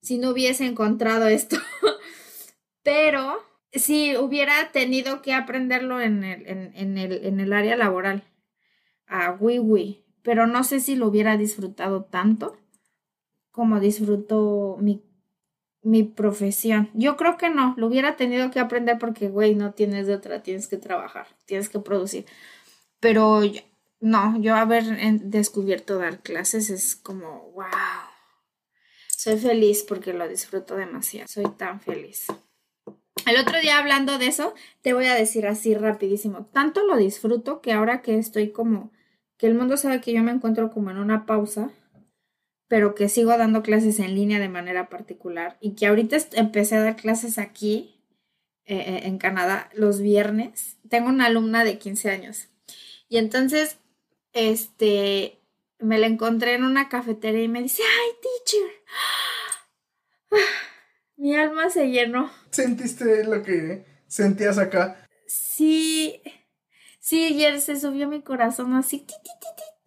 Si 0.01 0.17
no 0.17 0.31
hubiese 0.31 0.65
encontrado 0.65 1.27
esto. 1.27 1.57
Pero 2.83 3.41
si 3.71 4.17
hubiera 4.17 4.71
tenido 4.71 5.21
que 5.21 5.33
aprenderlo 5.33 6.01
en 6.01 6.23
el, 6.23 6.47
en, 6.47 6.97
el, 6.97 7.25
en 7.25 7.39
el 7.39 7.53
área 7.53 7.75
laboral, 7.75 8.23
a 9.09 9.31
Wiwi, 9.31 10.05
pero 10.23 10.47
no 10.47 10.63
sé 10.63 10.79
si 10.79 10.95
lo 10.95 11.07
hubiera 11.07 11.35
disfrutado 11.35 12.05
tanto 12.05 12.57
como 13.51 13.79
disfruto 13.79 14.77
mi, 14.79 15.03
mi 15.81 16.03
profesión. 16.03 16.89
Yo 16.93 17.17
creo 17.17 17.37
que 17.37 17.49
no, 17.49 17.73
lo 17.77 17.87
hubiera 17.87 18.15
tenido 18.15 18.51
que 18.51 18.59
aprender 18.59 18.97
porque, 18.99 19.27
güey, 19.27 19.55
no 19.55 19.73
tienes 19.73 20.07
de 20.07 20.15
otra, 20.15 20.43
tienes 20.43 20.67
que 20.67 20.77
trabajar, 20.77 21.27
tienes 21.45 21.67
que 21.67 21.79
producir. 21.79 22.25
Pero 22.99 23.41
no, 23.99 24.39
yo 24.39 24.55
haber 24.55 24.85
descubierto 25.23 25.97
dar 25.97 26.19
clases 26.21 26.69
es 26.69 26.95
como, 26.95 27.51
wow. 27.51 27.65
Soy 29.09 29.37
feliz 29.37 29.83
porque 29.83 30.13
lo 30.13 30.27
disfruto 30.29 30.77
demasiado, 30.77 31.27
soy 31.27 31.47
tan 31.57 31.81
feliz. 31.81 32.27
El 33.25 33.37
otro 33.37 33.59
día 33.59 33.77
hablando 33.77 34.17
de 34.17 34.27
eso, 34.27 34.53
te 34.81 34.93
voy 34.93 35.07
a 35.07 35.13
decir 35.13 35.45
así 35.45 35.75
rapidísimo. 35.75 36.45
Tanto 36.53 36.85
lo 36.85 36.95
disfruto 36.95 37.59
que 37.61 37.73
ahora 37.73 38.01
que 38.01 38.17
estoy 38.17 38.51
como, 38.51 38.91
que 39.39 39.47
el 39.47 39.55
mundo 39.55 39.77
sabe 39.77 40.01
que 40.01 40.13
yo 40.13 40.21
me 40.21 40.31
encuentro 40.31 40.69
como 40.69 40.91
en 40.91 40.97
una 40.97 41.25
pausa, 41.25 41.71
pero 42.67 42.93
que 42.93 43.07
sigo 43.07 43.35
dando 43.37 43.63
clases 43.63 43.99
en 43.99 44.13
línea 44.13 44.37
de 44.37 44.49
manera 44.49 44.89
particular 44.89 45.57
y 45.61 45.75
que 45.75 45.87
ahorita 45.87 46.17
empecé 46.33 46.75
a 46.75 46.83
dar 46.83 46.97
clases 46.97 47.37
aquí 47.37 48.03
eh, 48.65 48.75
eh, 48.75 49.01
en 49.05 49.17
Canadá 49.17 49.69
los 49.73 50.01
viernes. 50.01 50.77
Tengo 50.89 51.07
una 51.07 51.27
alumna 51.27 51.63
de 51.63 51.77
15 51.77 52.11
años. 52.11 52.49
Y 53.07 53.17
entonces, 53.17 53.77
este, 54.33 55.39
me 55.79 55.97
la 55.97 56.07
encontré 56.07 56.55
en 56.55 56.65
una 56.65 56.89
cafetería 56.89 57.43
y 57.43 57.47
me 57.47 57.63
dice, 57.63 57.81
ay, 57.81 58.09
teacher. 58.21 58.69
Mi 61.15 61.35
alma 61.37 61.69
se 61.69 61.89
llenó. 61.89 62.29
¿Sentiste 62.49 63.23
lo 63.23 63.41
que 63.41 63.85
sentías 64.07 64.57
acá? 64.57 65.07
Sí, 65.27 66.21
sí, 66.99 67.25
ayer 67.25 67.59
se 67.61 67.79
subió 67.79 68.07
mi 68.07 68.21
corazón 68.21 68.73
así. 68.73 69.05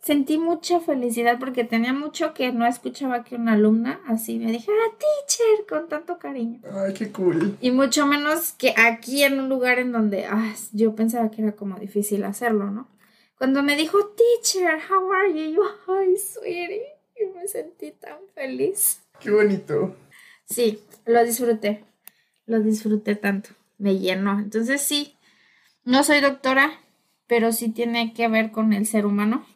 Sentí 0.03 0.37
mucha 0.37 0.81
felicidad 0.81 1.39
porque 1.39 1.63
tenía 1.63 1.93
mucho 1.93 2.35
que 2.35 2.51
no 2.51 2.67
escuchaba 2.67 3.23
que 3.23 3.37
una 3.37 3.53
alumna 3.53 4.01
así 4.09 4.37
me 4.41 4.51
dijera 4.51 4.83
teacher 4.99 5.65
con 5.69 5.89
tanto 5.89 6.19
cariño. 6.19 6.61
Ay, 6.73 6.93
qué 6.93 7.13
cool. 7.13 7.57
Y 7.61 7.71
mucho 7.71 8.05
menos 8.05 8.53
que 8.53 8.75
aquí 8.77 9.23
en 9.23 9.39
un 9.39 9.49
lugar 9.49 9.79
en 9.79 9.93
donde 9.93 10.25
ah, 10.25 10.55
yo 10.73 10.97
pensaba 10.97 11.31
que 11.31 11.43
era 11.43 11.53
como 11.53 11.79
difícil 11.79 12.25
hacerlo, 12.25 12.73
¿no? 12.73 12.89
Cuando 13.39 13.63
me 13.63 13.77
dijo 13.77 13.99
teacher, 14.17 14.81
how 14.91 15.13
are 15.13 15.33
you? 15.33 15.55
Yo, 15.55 15.63
ay, 15.89 16.17
sweetie. 16.17 16.83
Y 17.17 17.27
me 17.37 17.47
sentí 17.47 17.93
tan 17.93 18.19
feliz. 18.35 19.03
Qué 19.21 19.31
bonito. 19.31 19.95
Sí, 20.45 20.81
lo 21.07 21.25
disfruté. 21.25 21.85
Lo 22.47 22.59
disfruté 22.61 23.15
tanto. 23.15 23.51
Me 23.79 23.99
llenó. 23.99 24.39
Entonces 24.39 24.83
sí, 24.83 25.17
no 25.85 26.03
soy 26.03 26.21
doctora, 26.21 26.82
pero 27.33 27.51
sí 27.51 27.71
tiene 27.71 28.13
que 28.13 28.29
ver 28.29 28.51
con 28.51 28.75
el 28.75 28.87
ser 28.87 29.07
humano 29.07 29.47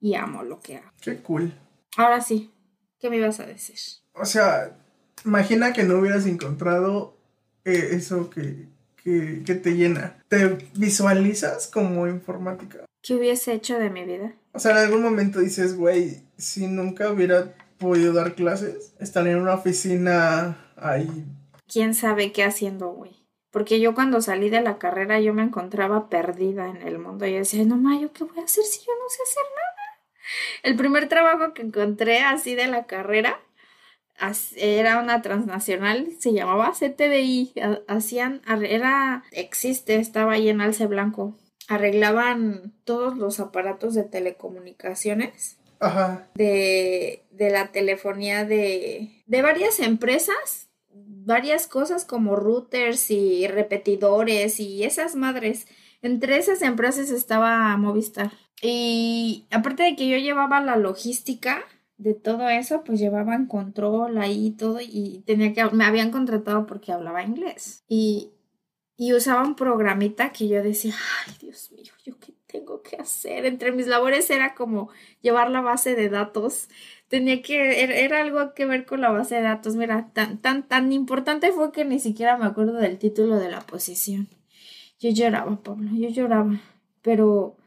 y 0.00 0.16
amo 0.16 0.42
lo 0.42 0.58
que 0.58 0.78
hago. 0.78 0.90
Qué 1.00 1.18
cool. 1.18 1.54
Ahora 1.96 2.20
sí, 2.20 2.50
¿qué 2.98 3.10
me 3.10 3.18
ibas 3.18 3.38
a 3.38 3.46
decir? 3.46 3.76
O 4.14 4.24
sea, 4.24 4.76
imagina 5.24 5.72
que 5.72 5.84
no 5.84 6.00
hubieras 6.00 6.26
encontrado 6.26 7.16
eh, 7.64 7.90
eso 7.92 8.28
que, 8.28 8.66
que, 8.96 9.44
que, 9.46 9.54
te 9.54 9.76
llena. 9.76 10.16
¿Te 10.26 10.68
visualizas 10.74 11.68
como 11.68 12.08
informática? 12.08 12.86
¿Qué 13.00 13.14
hubiese 13.14 13.52
hecho 13.52 13.78
de 13.78 13.88
mi 13.88 14.02
vida? 14.02 14.34
O 14.52 14.58
sea, 14.58 14.72
en 14.72 14.78
algún 14.78 15.04
momento 15.04 15.38
dices, 15.38 15.76
güey, 15.76 16.24
si 16.36 16.66
nunca 16.66 17.08
hubiera 17.12 17.54
podido 17.78 18.12
dar 18.14 18.34
clases, 18.34 18.94
estar 18.98 19.24
en 19.28 19.36
una 19.36 19.54
oficina 19.54 20.58
ahí. 20.74 21.24
¿Quién 21.68 21.94
sabe 21.94 22.32
qué 22.32 22.42
haciendo, 22.42 22.90
güey? 22.90 23.21
Porque 23.52 23.78
yo 23.78 23.94
cuando 23.94 24.20
salí 24.20 24.50
de 24.50 24.62
la 24.62 24.78
carrera 24.78 25.20
yo 25.20 25.34
me 25.34 25.42
encontraba 25.42 26.08
perdida 26.08 26.68
en 26.68 26.82
el 26.82 26.98
mundo 26.98 27.26
y 27.26 27.34
decía, 27.34 27.64
no, 27.64 27.76
ma, 27.76 28.00
¿yo 28.00 28.12
qué 28.12 28.24
voy 28.24 28.40
a 28.40 28.44
hacer 28.44 28.64
si 28.64 28.80
yo 28.80 28.92
no 28.98 29.08
sé 29.08 29.22
hacer 29.22 29.44
nada? 29.54 29.72
El 30.62 30.76
primer 30.76 31.08
trabajo 31.08 31.52
que 31.52 31.62
encontré 31.62 32.20
así 32.20 32.54
de 32.54 32.66
la 32.66 32.86
carrera 32.86 33.38
era 34.56 35.00
una 35.00 35.20
transnacional, 35.20 36.08
se 36.18 36.32
llamaba 36.32 36.72
CTDI, 36.72 37.52
hacían, 37.88 38.40
era, 38.46 39.24
existe, 39.32 39.96
estaba 39.96 40.32
ahí 40.34 40.48
en 40.48 40.60
Alce 40.60 40.86
Blanco, 40.86 41.36
arreglaban 41.68 42.72
todos 42.84 43.16
los 43.16 43.40
aparatos 43.40 43.94
de 43.94 44.04
telecomunicaciones 44.04 45.58
de, 46.34 47.24
de 47.30 47.50
la 47.50 47.72
telefonía 47.72 48.44
de, 48.44 49.22
de 49.26 49.42
varias 49.42 49.80
empresas, 49.80 50.68
varias 51.24 51.66
cosas 51.66 52.04
como 52.04 52.36
routers 52.36 53.10
y 53.10 53.46
repetidores 53.46 54.60
y 54.60 54.84
esas 54.84 55.14
madres. 55.14 55.66
Entre 56.02 56.36
esas 56.36 56.62
empresas 56.62 57.10
estaba 57.10 57.76
Movistar. 57.76 58.32
Y 58.60 59.46
aparte 59.50 59.82
de 59.82 59.96
que 59.96 60.08
yo 60.08 60.18
llevaba 60.18 60.60
la 60.60 60.76
logística 60.76 61.62
de 61.96 62.14
todo 62.14 62.48
eso, 62.48 62.82
pues 62.84 62.98
llevaban 62.98 63.46
control 63.46 64.18
ahí 64.18 64.50
todo 64.52 64.78
y 64.80 65.22
tenía 65.26 65.52
que 65.52 65.64
me 65.74 65.84
habían 65.84 66.10
contratado 66.10 66.66
porque 66.66 66.92
hablaba 66.92 67.22
inglés. 67.22 67.84
Y 67.88 68.32
y 68.96 69.14
usaba 69.14 69.56
programita 69.56 70.30
que 70.30 70.46
yo 70.46 70.62
decía, 70.62 70.94
ay 71.26 71.34
Dios 71.40 71.72
mío, 71.72 71.92
yo 72.04 72.18
qué 72.20 72.34
tengo 72.46 72.82
que 72.82 72.94
hacer. 72.96 73.46
Entre 73.46 73.72
mis 73.72 73.88
labores 73.88 74.30
era 74.30 74.54
como 74.54 74.90
llevar 75.20 75.50
la 75.50 75.60
base 75.60 75.96
de 75.96 76.08
datos. 76.08 76.68
Tenía 77.12 77.42
que, 77.42 77.82
era, 77.82 78.22
algo 78.22 78.54
que 78.54 78.64
ver 78.64 78.86
con 78.86 79.02
la 79.02 79.10
base 79.10 79.34
de 79.34 79.42
datos. 79.42 79.76
Mira, 79.76 80.08
tan, 80.14 80.38
tan, 80.38 80.66
tan 80.66 80.94
importante 80.94 81.52
fue 81.52 81.70
que 81.70 81.84
ni 81.84 82.00
siquiera 82.00 82.38
me 82.38 82.46
acuerdo 82.46 82.72
del 82.78 82.98
título 82.98 83.38
de 83.38 83.50
la 83.50 83.60
posición. 83.60 84.30
Yo 84.98 85.10
lloraba, 85.10 85.62
Pablo, 85.62 85.90
yo 85.92 86.08
lloraba. 86.08 86.58
Pero 87.02 87.58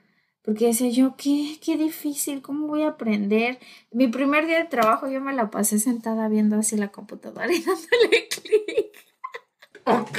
Porque 0.41 0.65
decía 0.65 0.89
yo, 0.89 1.15
qué, 1.15 1.59
qué 1.63 1.77
difícil, 1.77 2.41
¿cómo 2.41 2.65
voy 2.65 2.81
a 2.81 2.87
aprender? 2.87 3.59
Mi 3.91 4.07
primer 4.07 4.47
día 4.47 4.57
de 4.57 4.65
trabajo 4.65 5.07
yo 5.09 5.21
me 5.21 5.31
la 5.31 5.51
pasé 5.51 5.77
sentada 5.77 6.27
viendo 6.27 6.55
así 6.55 6.75
la 6.75 6.87
computadora 6.87 7.53
y 7.53 7.61
dándole 7.63 8.27
clic. 8.27 8.97
Ok. 9.83 10.17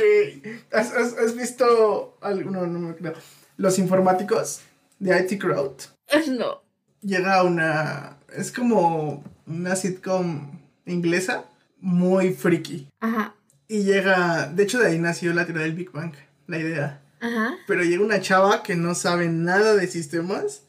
¿Has, 0.73 0.93
has, 0.93 1.19
has 1.19 1.35
visto 1.35 2.17
alguno, 2.21 2.69
no 2.69 2.79
me 2.79 2.95
creo, 2.95 3.15
los 3.57 3.81
informáticos 3.81 4.61
de 5.01 5.19
IT 5.19 5.41
Crowd? 5.41 5.75
No. 6.29 6.63
Llega 7.03 7.43
una, 7.43 8.19
es 8.37 8.53
como 8.53 9.25
una 9.47 9.77
sitcom 9.77 10.51
inglesa 10.87 11.45
muy 11.81 12.33
friki. 12.33 12.89
Ajá, 13.01 13.35
Y 13.69 13.83
llega, 13.85 14.47
de 14.49 14.63
hecho 14.63 14.79
de 14.81 14.89
ahí 14.89 14.99
nació 14.99 15.33
la 15.35 15.45
teoría 15.47 15.63
del 15.65 15.75
Big 15.75 15.91
Bang, 15.93 16.13
la 16.47 16.59
idea. 16.59 17.03
ajá. 17.21 17.55
Pero 17.67 17.83
llega 17.83 18.05
una 18.05 18.21
chava 18.21 18.63
que 18.63 18.77
no 18.77 18.95
sabe 18.95 19.29
nada 19.29 19.75
de 19.75 19.87
sistemas 19.89 20.63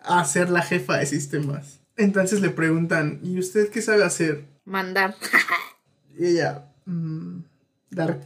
a 0.00 0.24
ser 0.24 0.50
la 0.50 0.62
jefa 0.62 0.98
de 0.98 1.06
sistemas. 1.06 1.80
Entonces 1.96 2.40
le 2.40 2.50
preguntan, 2.50 3.20
¿y 3.22 3.38
usted 3.38 3.70
qué 3.70 3.80
sabe 3.82 4.04
hacer? 4.04 4.44
Mandar. 4.64 5.14
Y 6.16 6.26
ella, 6.26 6.66
"Mm, 6.86 7.40
dar, 7.90 8.20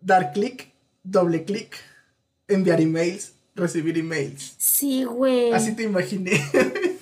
dar 0.00 0.32
clic, 0.32 0.70
doble 1.02 1.44
clic, 1.44 1.74
enviar 2.46 2.80
emails, 2.80 3.32
recibir 3.56 3.98
emails. 3.98 4.54
Sí, 4.56 5.02
güey. 5.02 5.52
Así 5.52 5.72
te 5.74 5.82
imaginé. 5.82 6.40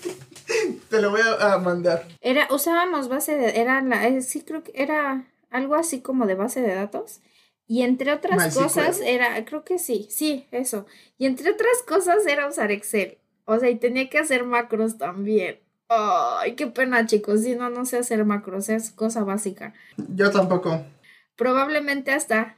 te 0.89 1.01
lo 1.01 1.11
voy 1.11 1.21
a, 1.41 1.59
mandar. 1.59 2.07
Era, 2.21 2.49
usábamos 2.51 3.09
base 3.09 3.37
de, 3.37 3.61
era 3.61 3.81
la, 3.83 4.07
eh, 4.07 4.23
sí 4.23 4.43
creo 4.43 4.63
que 4.63 4.73
era 4.75 5.25
algo 5.51 5.75
así 5.75 6.01
como 6.01 6.27
de 6.27 6.35
base 6.35 6.61
de 6.61 6.75
datos. 6.75 7.21
Y 7.69 7.83
entre 7.83 8.13
otras 8.13 8.45
MySQL. 8.45 8.63
cosas 8.63 9.01
era, 9.01 9.45
creo 9.45 9.65
que 9.65 9.79
sí, 9.79 10.07
sí, 10.11 10.47
eso. 10.53 10.87
Y 11.19 11.27
entre 11.27 11.51
otras 11.51 11.83
cosas 11.87 12.25
era 12.27 12.47
usar 12.49 12.71
Excel. 12.71 13.19
O 13.45 13.59
sea, 13.59 13.71
y 13.71 13.77
tenía 13.77 14.09
que 14.09 14.19
hacer 14.19 14.45
macros 14.45 14.99
también. 14.99 15.59
Ay, 15.89 16.55
qué 16.55 16.67
pena, 16.67 17.07
chicos. 17.07 17.43
Si 17.43 17.55
no, 17.55 17.71
no 17.71 17.85
sé 17.85 17.99
hacer 17.99 18.25
macros, 18.25 18.69
es 18.69 18.91
cosa 18.91 19.25
básica. 19.25 19.75
Yo 19.97 20.31
tampoco. 20.31 20.85
Probablemente 21.37 22.13
hasta, 22.13 22.57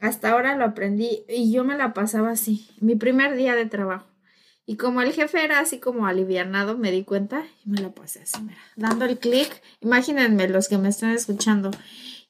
hasta 0.00 0.30
ahora 0.30 0.56
lo 0.56 0.64
aprendí 0.64 1.24
y 1.28 1.52
yo 1.52 1.64
me 1.64 1.76
la 1.76 1.92
pasaba 1.94 2.30
así, 2.30 2.68
mi 2.80 2.96
primer 2.96 3.36
día 3.36 3.54
de 3.54 3.66
trabajo. 3.66 4.06
Y 4.66 4.76
como 4.76 5.02
el 5.02 5.12
jefe 5.12 5.44
era 5.44 5.58
así 5.58 5.78
como 5.78 6.06
alivianado, 6.06 6.78
me 6.78 6.90
di 6.90 7.04
cuenta 7.04 7.44
y 7.64 7.70
me 7.70 7.80
la 7.80 7.90
pasé 7.90 8.22
así, 8.22 8.40
mira, 8.42 8.58
dando 8.76 9.04
el 9.04 9.18
clic. 9.18 9.62
Imagínense 9.80 10.48
los 10.48 10.68
que 10.68 10.78
me 10.78 10.88
están 10.88 11.10
escuchando. 11.10 11.70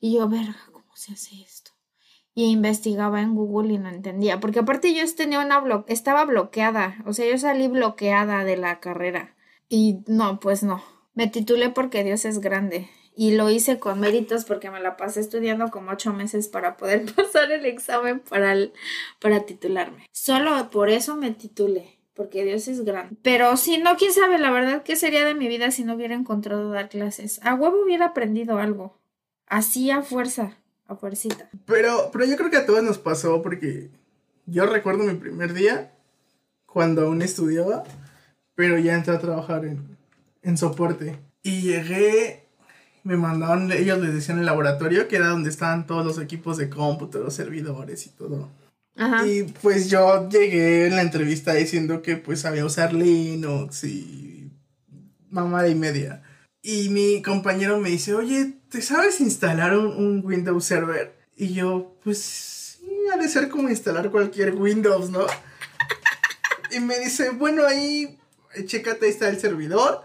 Y 0.00 0.17
yo, 0.17 0.29
verga, 0.29 0.57
¿cómo 0.73 0.85
se 0.95 1.12
hace 1.12 1.41
esto? 1.43 1.71
Y 2.35 2.50
investigaba 2.50 3.23
en 3.23 3.37
Google 3.37 3.75
y 3.75 3.79
no 3.79 3.88
entendía, 3.88 4.41
porque 4.41 4.59
aparte 4.59 4.93
yo 4.93 5.03
tenía 5.14 5.38
una 5.38 5.61
blo 5.61 5.85
estaba 5.87 6.25
bloqueada, 6.25 6.97
o 7.07 7.12
sea, 7.12 7.31
yo 7.31 7.38
salí 7.38 7.69
bloqueada 7.69 8.43
de 8.43 8.57
la 8.57 8.81
carrera. 8.81 9.37
Y 9.69 10.00
no, 10.07 10.41
pues 10.41 10.62
no. 10.62 10.83
Me 11.14 11.29
titulé 11.29 11.71
porque 11.71 12.03
Dios 12.03 12.25
es 12.25 12.41
grande. 12.41 12.91
Y 13.17 13.37
lo 13.37 13.49
hice 13.49 13.79
con 13.79 14.00
méritos 14.00 14.45
porque 14.45 14.71
me 14.71 14.81
la 14.81 14.97
pasé 14.97 15.21
estudiando 15.21 15.71
como 15.71 15.93
ocho 15.93 16.12
meses 16.12 16.49
para 16.49 16.76
poder 16.76 17.05
pasar 17.14 17.53
el 17.53 17.64
examen 17.64 18.21
para, 18.21 18.57
para 19.21 19.47
titularme. 19.47 20.09
Solo 20.11 20.71
por 20.71 20.91
eso 20.91 21.17
me 21.17 21.31
titulé, 21.31 21.99
porque 22.14 22.44
Dios 22.44 22.68
es 22.68 22.85
grande. 22.85 23.16
Pero 23.23 23.56
si 23.56 23.78
no, 23.78 23.97
quién 23.97 24.12
sabe 24.12 24.38
la 24.38 24.50
verdad 24.50 24.83
qué 24.83 24.97
sería 24.97 25.25
de 25.25 25.35
mi 25.35 25.49
vida 25.49 25.71
si 25.71 25.85
no 25.85 25.94
hubiera 25.94 26.14
encontrado 26.14 26.71
dar 26.71 26.88
clases. 26.88 27.40
A 27.42 27.54
huevo 27.54 27.83
hubiera 27.85 28.06
aprendido 28.06 28.59
algo. 28.59 28.97
Así 29.47 29.90
a 29.90 30.02
fuerza, 30.02 30.56
a 30.87 30.94
fuercita. 30.94 31.49
Pero, 31.66 32.11
pero 32.12 32.25
yo 32.25 32.37
creo 32.37 32.50
que 32.50 32.56
a 32.56 32.66
todos 32.66 32.83
nos 32.83 32.99
pasó 32.99 33.42
porque 33.42 33.90
yo 34.47 34.66
recuerdo 34.66 35.04
mi 35.04 35.14
primer 35.14 35.53
día 35.53 35.92
cuando 36.66 37.07
aún 37.07 37.22
estudiaba, 37.22 37.85
pero 38.55 38.79
ya 38.79 38.94
entré 38.94 39.14
a 39.14 39.20
trabajar 39.20 39.64
en, 39.64 39.96
en 40.42 40.57
soporte. 40.57 41.18
Y 41.42 41.62
llegué, 41.62 42.46
me 43.03 43.16
mandaron, 43.16 43.70
ellos 43.70 43.98
les 43.98 44.14
decían 44.14 44.38
el 44.38 44.46
laboratorio, 44.46 45.09
que 45.09 45.16
era 45.16 45.29
donde 45.29 45.50
estaban 45.50 45.87
todos 45.87 46.07
los 46.07 46.18
equipos 46.18 46.57
de 46.57 46.70
cómputo, 46.70 47.18
los 47.18 47.35
servidores 47.35 48.07
y 48.07 48.11
todo. 48.11 48.48
Y 49.26 49.42
pues 49.61 49.90
yo 49.90 50.28
llegué 50.28 50.87
en 50.87 50.96
la 50.96 51.02
entrevista 51.02 51.52
diciendo 51.52 52.00
que 52.00 52.16
pues 52.16 52.40
sabía 52.40 52.64
usar 52.64 52.92
Linux 52.92 53.85
y 53.85 54.52
mamada 55.30 55.68
y 55.68 55.74
media. 55.74 56.22
Y 56.62 56.88
mi 56.90 57.20
compañero 57.20 57.80
me 57.80 57.90
dice, 57.90 58.14
oye, 58.14 58.54
¿te 58.70 58.80
sabes 58.80 59.20
instalar 59.20 59.76
un, 59.76 59.87
un 59.87 60.24
Windows 60.24 60.64
Server? 60.64 61.14
Y 61.37 61.52
yo, 61.52 61.96
pues 62.04 62.18
sí, 62.18 62.88
ha 63.12 63.16
de 63.16 63.28
ser 63.28 63.48
como 63.48 63.68
instalar 63.68 64.11
cualquier 64.11 64.54
Windows, 64.54 65.11
¿no? 65.11 65.26
y 66.74 66.80
me 66.80 66.98
dice, 66.98 67.30
bueno, 67.30 67.64
ahí, 67.64 68.18
chécate, 68.64 69.07
ahí 69.07 69.12
está 69.12 69.28
el 69.28 69.38
servidor, 69.38 70.02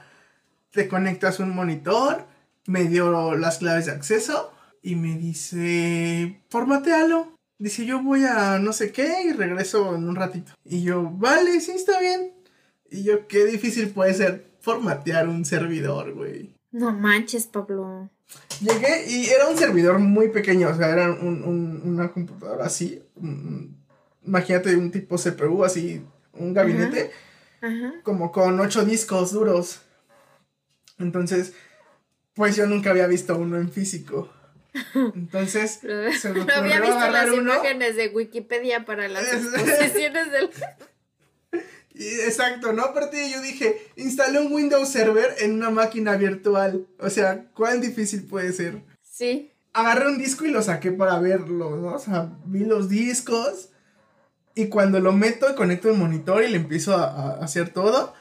te 0.72 0.88
conectas 0.88 1.40
un 1.40 1.56
monitor, 1.56 2.28
me 2.66 2.86
dio 2.86 3.36
las 3.36 3.58
claves 3.58 3.88
de 3.88 3.94
acceso 3.94 4.54
y 4.82 4.96
me 4.96 5.18
dice, 5.18 6.42
formatealo. 6.50 7.39
Dice, 7.60 7.86
yo 7.86 8.02
voy 8.02 8.24
a 8.26 8.58
no 8.58 8.72
sé 8.74 8.92
qué 8.92 9.24
y 9.26 9.34
regreso 9.34 9.94
en 9.96 10.08
un 10.08 10.16
ratito. 10.16 10.54
Y 10.64 10.82
yo, 10.82 11.10
vale, 11.12 11.60
sí, 11.60 11.72
está 11.72 12.00
bien. 12.00 12.34
Y 12.90 13.04
yo, 13.04 13.28
qué 13.28 13.46
difícil 13.46 13.90
puede 13.90 14.14
ser 14.14 14.50
formatear 14.62 15.28
un 15.28 15.44
servidor, 15.46 16.14
güey. 16.14 16.56
No 16.72 16.92
manches, 16.94 17.48
Pablo. 17.48 18.10
Llegué 18.62 19.06
y 19.10 19.26
era 19.28 19.48
un 19.50 19.58
servidor 19.58 20.00
muy 20.00 20.30
pequeño, 20.30 20.70
o 20.70 20.76
sea, 20.76 20.90
era 20.90 21.12
un- 21.12 21.44
un- 21.44 21.82
una 21.84 22.12
computadora 22.12 22.66
así. 22.66 23.02
un- 23.16 23.78
imagínate 24.26 24.76
un 24.76 24.92
tipo 24.92 25.18
CPU, 25.18 25.64
así, 25.66 26.02
un 26.34 26.54
gabinete, 26.54 27.12
Ajá. 27.62 27.94
como 28.04 28.32
con 28.32 28.60
ocho 28.60 28.86
discos 28.86 29.32
duros. 29.34 29.82
Entonces, 30.98 31.54
pues 32.36 32.56
yo 32.56 32.66
nunca 32.68 32.92
había 32.92 33.08
visto 33.08 33.36
uno 33.38 33.58
en 33.58 33.70
físico. 33.72 34.30
Entonces, 35.16 35.80
se 36.20 36.30
me 36.34 36.46
No 36.46 36.54
había 36.54 36.80
visto 36.80 36.96
agarrar 36.98 37.28
las 37.30 37.38
uno. 37.38 37.54
imágenes 37.54 37.96
de 37.96 38.10
Wikipedia 38.10 38.86
para 38.86 39.08
las 39.08 39.24
Es- 39.28 39.46
exposiciones 39.54 40.32
del... 40.32 40.50
Y- 41.94 42.22
Exacto, 42.22 42.72
¿no? 42.72 42.84
Aparte 42.84 43.30
yo 43.30 43.42
dije, 43.42 43.78
instalé 43.98 44.40
un 44.40 44.54
Windows 44.54 44.88
Server 44.90 45.36
en 45.40 45.54
una 45.56 45.70
máquina 45.70 46.16
virtual. 46.16 46.88
O 47.00 47.10
sea, 47.10 47.46
¿cuán 47.54 47.82
difícil 47.82 48.24
puede 48.24 48.54
ser? 48.54 48.82
Sí. 49.02 49.52
Agarré 49.74 50.08
un 50.08 50.18
disco 50.18 50.46
y 50.46 50.50
lo 50.52 50.62
saqué 50.62 50.92
para 50.92 51.20
verlo, 51.20 51.76
¿no? 51.76 51.94
O 51.96 52.00
sea, 52.00 52.32
vi 52.46 52.60
los 52.64 52.88
discos 52.90 53.70
y 54.56 54.68
cuando 54.68 55.00
lo 55.00 55.12
meto 55.12 55.54
conecto 55.56 55.90
el 55.90 55.98
monitor 55.98 56.44
y 56.44 56.48
le 56.50 56.58
empiezo 56.58 56.96
a, 56.96 57.06
a 57.06 57.44
hacer 57.44 57.70
todo 57.70 58.14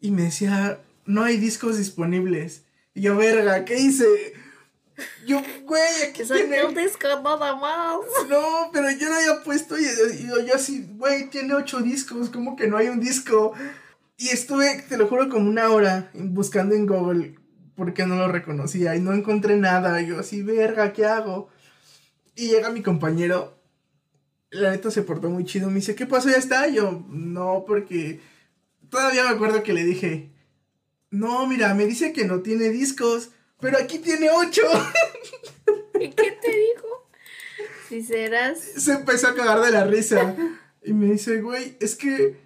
y 0.00 0.10
me 0.10 0.22
decía, 0.22 0.80
no 1.04 1.22
hay 1.24 1.36
discos 1.36 1.76
disponibles. 1.78 2.62
Y 2.94 3.02
yo, 3.02 3.16
verga, 3.16 3.64
¿qué 3.64 3.78
hice? 3.78 4.06
Yo, 5.26 5.40
güey, 5.64 6.02
aquí 6.08 6.22
tiene... 6.24 6.64
un 6.64 6.74
disco 6.74 7.06
nada 7.08 7.56
más. 7.56 7.96
No, 8.28 8.70
pero 8.72 8.90
yo 8.90 9.08
lo 9.08 9.14
había 9.14 9.42
puesto 9.42 9.78
y, 9.78 9.84
y 9.84 10.26
yo, 10.26 10.40
yo 10.40 10.54
así, 10.54 10.86
güey, 10.96 11.30
tiene 11.30 11.54
ocho 11.54 11.80
discos, 11.80 12.30
¿cómo 12.30 12.56
que 12.56 12.66
no 12.66 12.76
hay 12.76 12.88
un 12.88 13.00
disco? 13.00 13.52
Y 14.16 14.28
estuve, 14.28 14.84
te 14.88 14.96
lo 14.96 15.08
juro, 15.08 15.28
como 15.28 15.48
una 15.48 15.70
hora 15.70 16.10
buscando 16.14 16.74
en 16.74 16.86
Google 16.86 17.34
porque 17.74 18.06
no 18.06 18.16
lo 18.16 18.28
reconocía 18.28 18.94
y 18.96 19.00
no 19.00 19.12
encontré 19.12 19.56
nada. 19.56 20.00
Y 20.00 20.08
yo 20.08 20.18
así, 20.18 20.42
verga, 20.42 20.92
¿qué 20.92 21.04
hago? 21.04 21.48
Y 22.34 22.48
llega 22.48 22.70
mi 22.70 22.82
compañero, 22.82 23.58
la 24.50 24.70
neta 24.70 24.90
se 24.90 25.02
portó 25.02 25.28
muy 25.30 25.44
chido, 25.44 25.68
me 25.68 25.76
dice, 25.76 25.94
¿qué 25.94 26.06
pasó? 26.06 26.28
¿Ya 26.30 26.36
está? 26.36 26.68
Yo, 26.68 27.04
no, 27.08 27.64
porque 27.66 28.20
todavía 28.88 29.24
me 29.24 29.30
acuerdo 29.30 29.62
que 29.62 29.72
le 29.72 29.84
dije, 29.84 30.30
no, 31.10 31.46
mira, 31.46 31.74
me 31.74 31.86
dice 31.86 32.12
que 32.12 32.24
no 32.24 32.40
tiene 32.40 32.68
discos, 32.68 33.30
pero 33.62 33.78
aquí 33.78 34.00
tiene 34.00 34.28
ocho. 34.28 34.60
¿Y 35.94 36.10
qué 36.10 36.32
te 36.32 36.48
dijo? 36.48 37.08
Si 37.88 38.02
serás... 38.02 38.58
se 38.58 38.92
empezó 38.92 39.28
a 39.28 39.34
cagar 39.34 39.60
de 39.60 39.70
la 39.70 39.84
risa. 39.84 40.34
Y 40.82 40.92
me 40.92 41.12
dice, 41.12 41.40
güey, 41.40 41.76
es 41.78 41.94
que, 41.94 42.36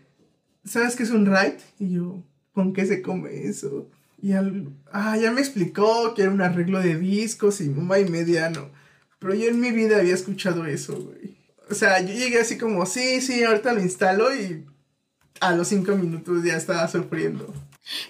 ¿sabes 0.66 0.94
qué 0.94 1.04
es 1.04 1.10
un 1.10 1.24
RAID? 1.24 1.54
Y 1.78 1.94
yo, 1.94 2.22
¿con 2.52 2.74
qué 2.74 2.84
se 2.84 3.00
come 3.00 3.46
eso? 3.46 3.88
Y 4.20 4.32
al, 4.32 4.68
ah, 4.92 5.16
ya 5.16 5.32
me 5.32 5.40
explicó 5.40 6.12
que 6.14 6.22
era 6.22 6.30
un 6.30 6.42
arreglo 6.42 6.80
de 6.80 6.98
discos 6.98 7.62
y 7.62 7.70
mamá 7.70 7.98
y 7.98 8.04
media, 8.10 8.50
no. 8.50 8.70
Pero 9.18 9.34
yo 9.34 9.48
en 9.48 9.58
mi 9.58 9.70
vida 9.70 9.98
había 9.98 10.14
escuchado 10.14 10.66
eso, 10.66 11.00
güey. 11.00 11.38
O 11.70 11.74
sea, 11.74 11.98
yo 12.00 12.12
llegué 12.12 12.40
así 12.40 12.58
como, 12.58 12.84
sí, 12.84 13.22
sí, 13.22 13.42
ahorita 13.42 13.72
lo 13.72 13.80
instalo 13.80 14.34
y 14.34 14.66
a 15.40 15.54
los 15.54 15.68
cinco 15.68 15.96
minutos 15.96 16.44
ya 16.44 16.56
estaba 16.56 16.86
sufriendo. 16.88 17.54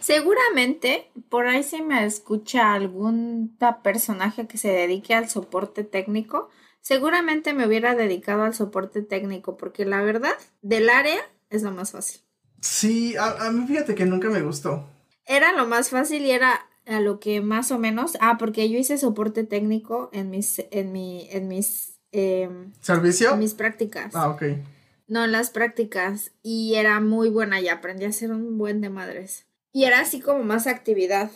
Seguramente 0.00 1.10
por 1.28 1.46
ahí 1.46 1.62
si 1.62 1.82
me 1.82 2.04
escucha 2.04 2.72
algún 2.72 3.56
personaje 3.82 4.46
que 4.46 4.58
se 4.58 4.68
dedique 4.68 5.14
al 5.14 5.28
soporte 5.28 5.84
técnico, 5.84 6.48
seguramente 6.80 7.52
me 7.52 7.66
hubiera 7.66 7.94
dedicado 7.94 8.44
al 8.44 8.54
soporte 8.54 9.02
técnico 9.02 9.56
porque 9.56 9.84
la 9.84 10.02
verdad 10.02 10.34
del 10.62 10.88
área 10.88 11.20
es 11.50 11.62
lo 11.62 11.72
más 11.72 11.92
fácil. 11.92 12.20
Sí, 12.60 13.16
a, 13.16 13.46
a 13.46 13.52
mí 13.52 13.66
fíjate 13.66 13.94
que 13.94 14.06
nunca 14.06 14.30
me 14.30 14.42
gustó. 14.42 14.88
Era 15.26 15.52
lo 15.52 15.66
más 15.66 15.90
fácil 15.90 16.22
y 16.24 16.30
era 16.30 16.66
a 16.86 17.00
lo 17.00 17.18
que 17.18 17.40
más 17.40 17.72
o 17.72 17.78
menos, 17.78 18.16
ah, 18.20 18.38
porque 18.38 18.70
yo 18.70 18.78
hice 18.78 18.96
soporte 18.96 19.44
técnico 19.44 20.08
en 20.12 20.30
mis, 20.30 20.64
en 20.70 20.92
mi, 20.92 21.28
en 21.30 21.48
mis, 21.48 21.98
em, 22.12 22.72
¿Servicio? 22.80 23.32
en 23.32 23.40
mis 23.40 23.54
prácticas. 23.54 24.14
Ah, 24.14 24.28
ok. 24.30 24.42
No, 25.08 25.24
en 25.24 25.32
las 25.32 25.50
prácticas. 25.50 26.32
Y 26.42 26.74
era 26.74 27.00
muy 27.00 27.28
buena 27.28 27.60
y 27.60 27.68
aprendí 27.68 28.04
a 28.04 28.08
hacer 28.08 28.30
un 28.30 28.58
buen 28.58 28.80
de 28.80 28.90
madres. 28.90 29.45
Y 29.76 29.84
era 29.84 30.00
así 30.00 30.20
como 30.20 30.42
más 30.42 30.66
actividad. 30.66 31.30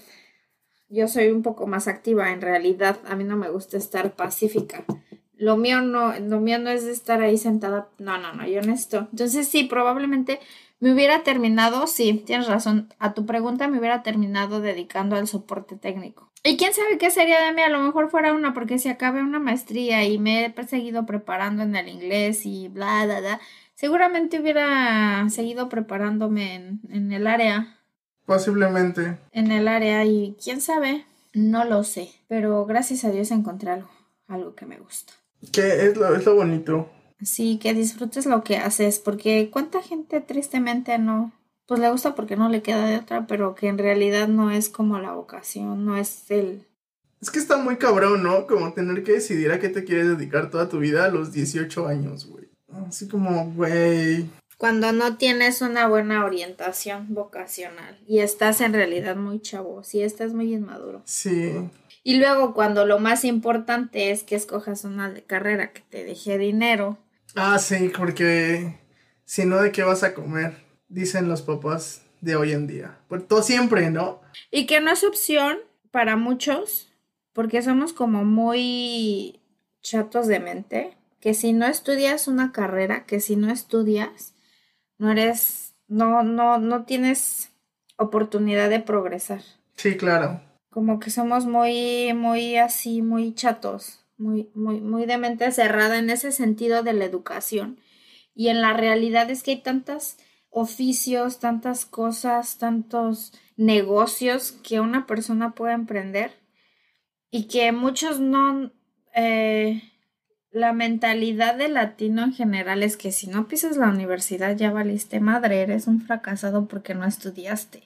Yo 0.89 1.09
soy 1.09 1.29
un 1.29 1.43
poco 1.43 1.67
más 1.67 1.89
activa 1.89 2.33
en 2.33 2.41
realidad. 2.41 2.99
A 3.07 3.15
mí 3.15 3.23
no 3.23 3.37
me 3.37 3.51
gusta 3.51 3.77
estar 3.77 4.17
pacífica. 4.17 4.83
Lo 5.35 5.59
mío 5.59 5.83
no, 5.83 6.19
lo 6.19 6.41
mío 6.41 6.59
no 6.59 6.71
es 6.71 6.85
estar 6.85 7.21
ahí 7.21 7.37
sentada. 7.37 7.91
No, 7.99 8.17
no, 8.17 8.33
no, 8.33 8.47
yo 8.47 8.63
necesito. 8.63 9.09
Entonces 9.11 9.47
sí, 9.47 9.65
probablemente 9.65 10.41
me 10.79 10.95
hubiera 10.95 11.23
terminado, 11.23 11.87
sí, 11.87 12.23
tienes 12.25 12.47
razón. 12.47 12.89
A 12.99 13.13
tu 13.13 13.27
pregunta 13.27 13.69
me 13.69 13.79
hubiera 13.79 14.03
terminado 14.03 14.63
dedicando 14.63 15.17
al 15.17 15.29
soporte 15.29 15.77
técnico. 15.77 16.33
Y 16.43 16.57
quién 16.57 16.73
sabe 16.73 16.97
qué 16.97 17.11
sería 17.11 17.45
de 17.45 17.53
mí, 17.53 17.61
a 17.61 17.69
lo 17.69 17.81
mejor 17.81 18.09
fuera 18.09 18.33
una, 18.33 18.55
porque 18.55 18.79
si 18.79 18.89
acabé 18.89 19.21
una 19.21 19.39
maestría 19.39 20.03
y 20.07 20.19
me 20.19 20.47
he 20.47 20.67
seguido 20.67 21.05
preparando 21.05 21.63
en 21.63 21.77
el 21.77 21.89
inglés 21.89 22.47
y 22.47 22.69
bla, 22.69 23.05
bla, 23.05 23.21
bla, 23.21 23.41
seguramente 23.75 24.41
hubiera 24.41 25.29
seguido 25.29 25.69
preparándome 25.69 26.55
en, 26.55 26.81
en 26.89 27.13
el 27.13 27.27
área. 27.27 27.77
Posiblemente. 28.31 29.19
En 29.33 29.51
el 29.51 29.67
área 29.67 30.05
y 30.05 30.37
quién 30.41 30.61
sabe, 30.61 31.05
no 31.35 31.65
lo 31.65 31.83
sé, 31.83 32.11
pero 32.29 32.65
gracias 32.65 33.05
a 33.05 33.11
Dios 33.11 33.33
encontré 33.33 33.73
algo, 33.73 33.91
algo 34.29 34.55
que 34.55 34.67
me 34.67 34.79
gusta. 34.79 35.13
Que 35.51 35.89
es 35.89 35.97
lo, 35.97 36.15
es 36.15 36.25
lo 36.25 36.37
bonito. 36.37 36.89
Sí, 37.21 37.59
que 37.61 37.75
disfrutes 37.75 38.27
lo 38.27 38.45
que 38.45 38.59
haces, 38.59 39.01
porque 39.01 39.51
cuánta 39.51 39.83
gente 39.83 40.21
tristemente 40.21 40.97
no, 40.97 41.33
pues 41.67 41.81
le 41.81 41.91
gusta 41.91 42.15
porque 42.15 42.37
no 42.37 42.49
le 42.49 42.63
queda 42.63 42.87
de 42.87 42.99
otra, 42.99 43.27
pero 43.27 43.57
que 43.57 43.67
en 43.67 43.79
realidad 43.79 44.29
no 44.29 44.53
es 44.53 44.69
como 44.69 45.01
la 45.01 45.11
vocación, 45.11 45.85
no 45.85 45.97
es 45.97 46.31
el... 46.31 46.69
Es 47.21 47.33
que 47.33 47.41
está 47.41 47.57
muy 47.57 47.79
cabrón, 47.79 48.23
¿no? 48.23 48.47
Como 48.47 48.73
tener 48.75 49.03
que 49.03 49.15
decidir 49.15 49.51
a 49.51 49.59
qué 49.59 49.71
te 49.71 49.83
quieres 49.83 50.07
dedicar 50.07 50.51
toda 50.51 50.69
tu 50.69 50.79
vida 50.79 51.05
a 51.05 51.09
los 51.09 51.33
18 51.33 51.89
años, 51.89 52.27
güey. 52.27 52.49
Así 52.87 53.09
como, 53.09 53.51
güey. 53.57 54.31
Cuando 54.61 54.93
no 54.93 55.17
tienes 55.17 55.63
una 55.63 55.89
buena 55.89 56.25
orientación 56.25 57.07
vocacional 57.15 57.99
y 58.07 58.19
estás 58.19 58.61
en 58.61 58.75
realidad 58.75 59.17
muy 59.17 59.41
chavo, 59.41 59.83
si 59.83 60.03
estás 60.03 60.35
muy 60.35 60.53
inmaduro. 60.53 61.01
Sí. 61.07 61.55
Y 62.05 62.19
luego 62.19 62.53
cuando 62.53 62.85
lo 62.85 62.99
más 62.99 63.25
importante 63.25 64.11
es 64.11 64.23
que 64.23 64.37
escojas 64.37 64.85
una 64.85 65.15
carrera 65.27 65.73
que 65.73 65.81
te 65.81 66.05
deje 66.05 66.37
dinero, 66.37 66.99
Ah, 67.37 67.59
sí, 67.59 67.91
porque 67.97 68.79
si 69.25 69.47
no, 69.47 69.63
¿de 69.63 69.73
qué 69.73 69.83
vas 69.83 70.03
a 70.03 70.15
comer? 70.15 70.55
Dicen 70.89 71.29
los 71.29 71.43
papás 71.43 72.03
de 72.21 72.37
hoy 72.37 72.53
en 72.53 72.67
día. 72.67 72.99
Por 73.09 73.23
todo 73.23 73.43
siempre, 73.43 73.91
¿no? 73.91 74.21
Y 74.51 74.67
que 74.67 74.81
no 74.81 74.91
es 74.91 75.05
opción 75.05 75.59
para 75.91 76.17
muchos, 76.17 76.93
porque 77.33 77.63
somos 77.63 77.93
como 77.93 78.25
muy 78.25 79.41
chatos 79.81 80.27
de 80.27 80.41
mente, 80.41 80.97
que 81.21 81.35
si 81.35 81.53
no 81.53 81.67
estudias 81.67 82.29
una 82.29 82.53
carrera, 82.53 83.07
que 83.07 83.21
si 83.21 83.37
no 83.37 83.51
estudias, 83.51 84.35
no 85.01 85.11
eres, 85.11 85.75
no, 85.89 86.23
no, 86.23 86.59
no 86.59 86.85
tienes 86.85 87.51
oportunidad 87.97 88.71
de 88.71 88.79
progresar. 88.79 89.43
Sí, 89.75 89.97
claro. 89.97 90.41
Como 90.71 91.01
que 91.01 91.11
somos 91.11 91.47
muy, 91.47 92.15
muy 92.15 92.57
así, 92.57 93.03
muy 93.03 93.35
chatos 93.35 94.01
muy, 94.21 94.51
muy, 94.55 94.81
muy 94.81 95.07
de 95.07 95.19
mente 95.19 95.51
cerrada 95.51 95.99
en 95.99 96.11
ese 96.11 96.31
sentido 96.31 96.83
de 96.83 96.93
la 96.93 97.07
educación. 97.07 97.81
Y 98.35 98.49
en 98.49 98.61
la 98.61 98.75
realidad 98.75 99.31
es 99.31 99.43
que 99.43 99.53
hay 99.53 99.63
tantos 99.63 100.17
oficios, 100.51 101.41
tantas 101.41 101.87
cosas, 101.87 102.59
tantos 102.59 103.33
negocios 103.57 104.53
que 104.53 104.81
una 104.81 105.07
persona 105.07 105.55
puede 105.55 105.73
emprender 105.73 106.33
y 107.31 107.49
que 107.49 107.73
muchos 107.73 108.21
no... 108.21 108.71
Eh, 109.15 109.83
la 110.53 110.73
mentalidad 110.73 111.55
del 111.57 111.75
latino 111.75 112.25
en 112.25 112.33
general 112.33 112.83
es 112.83 112.97
que 112.97 113.13
si 113.13 113.29
no 113.29 113.47
pisas 113.47 113.77
la 113.77 113.89
universidad 113.89 114.57
ya 114.57 114.73
valiste 114.73 115.21
madre, 115.21 115.63
eres 115.63 115.87
un 115.87 116.01
fracasado 116.01 116.67
porque 116.67 116.95
no 116.95 117.05
estudiaste. 117.07 117.85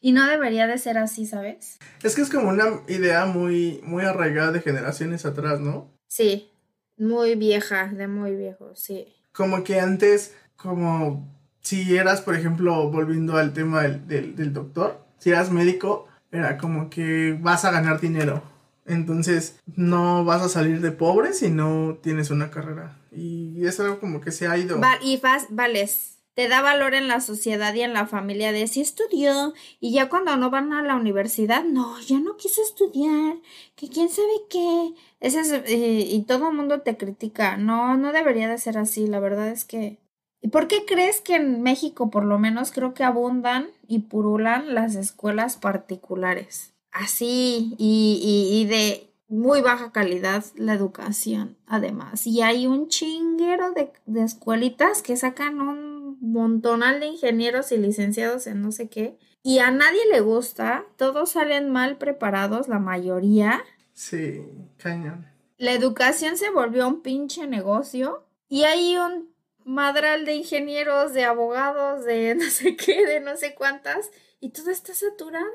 Y 0.00 0.12
no 0.12 0.26
debería 0.26 0.66
de 0.66 0.78
ser 0.78 0.98
así, 0.98 1.26
¿sabes? 1.26 1.78
Es 2.02 2.14
que 2.14 2.22
es 2.22 2.30
como 2.30 2.50
una 2.50 2.82
idea 2.86 3.24
muy, 3.26 3.80
muy 3.82 4.04
arraigada 4.04 4.52
de 4.52 4.60
generaciones 4.60 5.26
atrás, 5.26 5.58
¿no? 5.58 5.90
Sí, 6.06 6.50
muy 6.96 7.34
vieja, 7.34 7.88
de 7.88 8.06
muy 8.06 8.36
viejo, 8.36 8.76
sí. 8.76 9.06
Como 9.32 9.64
que 9.64 9.80
antes, 9.80 10.34
como 10.56 11.26
si 11.60 11.96
eras, 11.96 12.20
por 12.20 12.36
ejemplo, 12.36 12.90
volviendo 12.90 13.36
al 13.36 13.52
tema 13.52 13.82
del, 13.82 14.06
del, 14.06 14.36
del 14.36 14.52
doctor, 14.52 15.04
si 15.18 15.30
eras 15.30 15.50
médico, 15.50 16.06
era 16.30 16.56
como 16.56 16.88
que 16.88 17.36
vas 17.40 17.64
a 17.64 17.72
ganar 17.72 18.00
dinero. 18.00 18.42
Entonces, 18.86 19.60
no 19.74 20.24
vas 20.24 20.42
a 20.42 20.48
salir 20.48 20.80
de 20.80 20.92
pobre 20.92 21.32
si 21.32 21.50
no 21.50 21.98
tienes 22.02 22.30
una 22.30 22.50
carrera. 22.50 22.98
Y 23.10 23.66
es 23.66 23.80
algo 23.80 23.98
como 24.00 24.20
que 24.20 24.32
se 24.32 24.46
ha 24.46 24.56
ido. 24.56 24.80
Va 24.80 24.98
y 25.02 25.16
vas, 25.18 25.46
vales 25.50 26.16
te 26.36 26.48
da 26.48 26.60
valor 26.60 26.92
en 26.92 27.08
la 27.08 27.22
sociedad 27.22 27.72
y 27.72 27.80
en 27.80 27.94
la 27.94 28.06
familia 28.06 28.52
de 28.52 28.66
si 28.66 28.82
estudió 28.82 29.54
y 29.80 29.94
ya 29.94 30.10
cuando 30.10 30.36
no 30.36 30.50
van 30.50 30.74
a 30.74 30.82
la 30.82 30.94
universidad, 30.94 31.64
no, 31.64 31.98
ya 32.00 32.20
no 32.20 32.36
quiso 32.36 32.62
estudiar, 32.62 33.36
que 33.74 33.88
quién 33.88 34.10
sabe 34.10 34.42
qué. 34.50 34.92
Ese 35.20 35.40
es, 35.40 35.52
eh, 35.52 36.06
y 36.10 36.24
todo 36.24 36.50
el 36.50 36.54
mundo 36.54 36.82
te 36.82 36.98
critica. 36.98 37.56
No, 37.56 37.96
no 37.96 38.12
debería 38.12 38.48
de 38.48 38.58
ser 38.58 38.76
así, 38.76 39.06
la 39.06 39.18
verdad 39.18 39.48
es 39.48 39.64
que... 39.64 39.98
¿Y 40.42 40.48
por 40.48 40.68
qué 40.68 40.84
crees 40.84 41.22
que 41.22 41.36
en 41.36 41.62
México 41.62 42.10
por 42.10 42.26
lo 42.26 42.38
menos 42.38 42.70
creo 42.70 42.92
que 42.92 43.02
abundan 43.02 43.68
y 43.88 44.00
purulan 44.00 44.74
las 44.74 44.94
escuelas 44.94 45.56
particulares? 45.56 46.74
Así, 46.96 47.74
y, 47.78 48.20
y, 48.22 48.60
y 48.60 48.64
de 48.64 49.10
muy 49.28 49.60
baja 49.60 49.92
calidad 49.92 50.44
la 50.54 50.72
educación, 50.72 51.58
además. 51.66 52.26
Y 52.26 52.40
hay 52.40 52.66
un 52.66 52.88
chinguero 52.88 53.72
de, 53.72 53.92
de 54.06 54.22
escuelitas 54.22 55.02
que 55.02 55.16
sacan 55.16 55.60
un 55.60 56.18
montonal 56.20 57.00
de 57.00 57.08
ingenieros 57.08 57.70
y 57.72 57.76
licenciados 57.76 58.46
en 58.46 58.62
no 58.62 58.72
sé 58.72 58.88
qué. 58.88 59.18
Y 59.42 59.58
a 59.58 59.70
nadie 59.70 60.00
le 60.10 60.20
gusta, 60.20 60.86
todos 60.96 61.32
salen 61.32 61.70
mal 61.70 61.98
preparados, 61.98 62.66
la 62.66 62.78
mayoría. 62.78 63.62
Sí, 63.92 64.42
cañón. 64.78 65.26
La 65.58 65.72
educación 65.72 66.38
se 66.38 66.50
volvió 66.50 66.88
un 66.88 67.02
pinche 67.02 67.46
negocio 67.46 68.24
y 68.48 68.64
hay 68.64 68.96
un 68.96 69.34
madral 69.64 70.24
de 70.24 70.36
ingenieros, 70.36 71.12
de 71.12 71.24
abogados, 71.24 72.06
de 72.06 72.34
no 72.38 72.48
sé 72.48 72.74
qué, 72.74 73.04
de 73.04 73.20
no 73.20 73.36
sé 73.36 73.54
cuántas, 73.54 74.10
y 74.40 74.50
todo 74.50 74.70
está 74.70 74.94
saturado. 74.94 75.46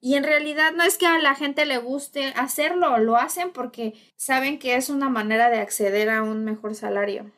Y 0.00 0.14
en 0.14 0.24
realidad 0.24 0.72
no 0.76 0.84
es 0.84 0.96
que 0.96 1.06
a 1.06 1.18
la 1.18 1.34
gente 1.34 1.66
le 1.66 1.78
guste 1.78 2.32
hacerlo, 2.36 2.98
lo 2.98 3.16
hacen 3.16 3.50
porque 3.50 3.94
saben 4.16 4.58
que 4.58 4.76
es 4.76 4.90
una 4.90 5.08
manera 5.08 5.50
de 5.50 5.58
acceder 5.58 6.08
a 6.10 6.22
un 6.22 6.44
mejor 6.44 6.74
salario. 6.74 7.30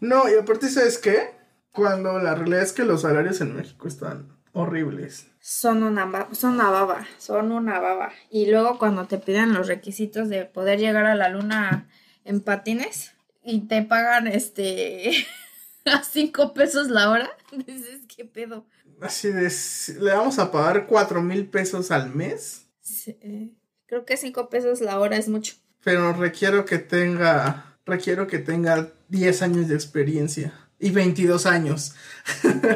No, 0.00 0.28
y 0.28 0.34
aparte, 0.34 0.68
¿sabes 0.68 0.98
qué? 0.98 1.34
Cuando 1.72 2.18
la 2.20 2.34
realidad 2.34 2.62
es 2.62 2.72
que 2.72 2.84
los 2.84 3.02
salarios 3.02 3.40
en 3.40 3.56
México 3.56 3.88
están 3.88 4.36
horribles. 4.52 5.26
Son 5.40 5.82
una, 5.82 6.28
son 6.32 6.54
una 6.54 6.70
baba, 6.70 7.06
son 7.18 7.52
una 7.52 7.78
baba. 7.80 8.12
Y 8.30 8.50
luego 8.50 8.78
cuando 8.78 9.06
te 9.06 9.18
piden 9.18 9.52
los 9.52 9.66
requisitos 9.66 10.28
de 10.28 10.44
poder 10.44 10.78
llegar 10.78 11.06
a 11.06 11.14
la 11.14 11.28
luna 11.28 11.88
en 12.24 12.40
patines 12.40 13.12
y 13.44 13.60
te 13.66 13.82
pagan 13.82 14.26
este 14.26 15.26
a 15.84 16.02
cinco 16.02 16.54
pesos 16.54 16.88
la 16.88 17.10
hora, 17.10 17.30
dices, 17.52 18.00
¿qué 18.14 18.24
pedo? 18.24 18.64
Así 19.00 19.28
de, 19.28 19.52
¿le 20.00 20.12
vamos 20.12 20.38
a 20.38 20.50
pagar 20.50 20.86
cuatro 20.86 21.22
mil 21.22 21.46
pesos 21.46 21.90
al 21.90 22.14
mes? 22.14 22.66
Sí, 22.80 23.56
creo 23.86 24.04
que 24.04 24.16
cinco 24.16 24.48
pesos 24.48 24.80
la 24.80 24.98
hora 24.98 25.16
es 25.16 25.28
mucho. 25.28 25.54
Pero 25.84 26.12
requiero 26.12 26.64
que 26.64 26.78
tenga, 26.78 27.78
requiero 27.84 28.26
que 28.26 28.38
tenga 28.38 28.92
10 29.08 29.42
años 29.42 29.68
de 29.68 29.74
experiencia 29.74 30.52
y 30.78 30.90
22 30.90 31.46
años. 31.46 31.94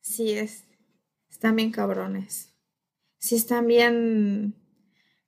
sí, 0.00 0.32
es. 0.32 0.64
Están 1.30 1.56
bien 1.56 1.72
cabrones. 1.72 2.52
Sí, 3.18 3.36
están 3.36 3.66
bien. 3.66 4.54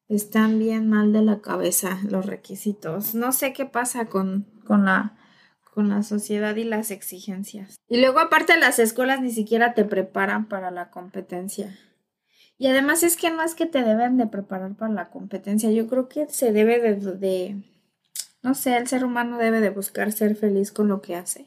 Están 0.09 0.59
bien 0.59 0.91
mal 0.91 1.13
de 1.13 1.23
la 1.23 1.41
cabeza 1.41 2.01
los 2.09 2.27
requisitos. 2.27 3.15
No 3.15 3.33
sé 3.33 3.55
qué 3.55 3.65
pasa 3.65 4.07
con, 4.07 4.47
con 4.67 4.85
la 4.85 5.17
con 5.73 5.89
la 5.89 6.03
sociedad 6.03 6.55
y 6.57 6.65
las 6.65 6.91
exigencias. 6.91 7.77
Y 7.89 8.01
luego 8.01 8.21
aparte 8.21 8.57
las 8.59 8.79
escuelas 8.79 9.21
ni 9.21 9.33
siquiera 9.33 9.75
te 9.75 9.85
preparan 9.85 10.49
para 10.49 10.71
la 10.71 10.91
competencia. 10.91 11.77
Y 12.59 12.67
además 12.67 13.03
es 13.03 13.17
que 13.17 13.31
no 13.31 13.43
es 13.43 13.55
que 13.55 13.67
te 13.67 13.83
deben 13.83 14.17
de 14.17 14.27
preparar 14.27 14.75
para 14.75 14.93
la 14.93 15.11
competencia, 15.11 15.71
yo 15.71 15.89
creo 15.89 16.09
que 16.09 16.29
se 16.29 16.53
debe 16.53 16.79
de 16.95 17.63
no 18.43 18.55
sé, 18.55 18.77
el 18.77 18.89
ser 18.89 19.05
humano 19.05 19.39
debe 19.39 19.61
de 19.61 19.71
buscar 19.71 20.13
ser 20.13 20.35
feliz 20.35 20.73
con 20.73 20.89
lo 20.89 21.01
que 21.01 21.15
hace 21.15 21.47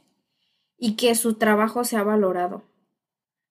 y 0.77 0.95
que 0.95 1.13
su 1.15 1.35
trabajo 1.35 1.83
sea 1.83 2.03
valorado. 2.03 2.63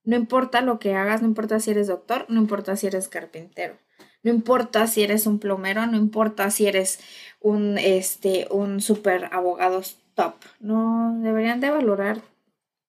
No 0.03 0.17
importa 0.17 0.63
lo 0.63 0.79
que 0.79 0.95
hagas, 0.95 1.23
no 1.23 1.29
importa 1.29 1.61
si 1.61 1.71
eres 1.71 1.87
doctor, 1.87 2.27
no 2.29 2.41
importa 2.41 2.77
si 2.77 2.87
eres 2.87 3.09
carpintero, 3.09 3.79
no 4.23 4.31
importa 4.31 4.87
si 4.87 5.03
eres 5.03 5.27
un 5.27 5.39
plomero, 5.39 5.87
no 5.87 5.97
importa 5.97 6.51
si 6.51 6.67
eres 6.67 7.01
un 7.41 7.79
este 7.79 8.49
un 8.51 8.81
super 8.81 9.29
abogado 9.33 9.83
top. 10.15 10.35
No 10.61 11.17
deberían 11.21 11.61
de 11.61 11.71
valorar 11.71 12.23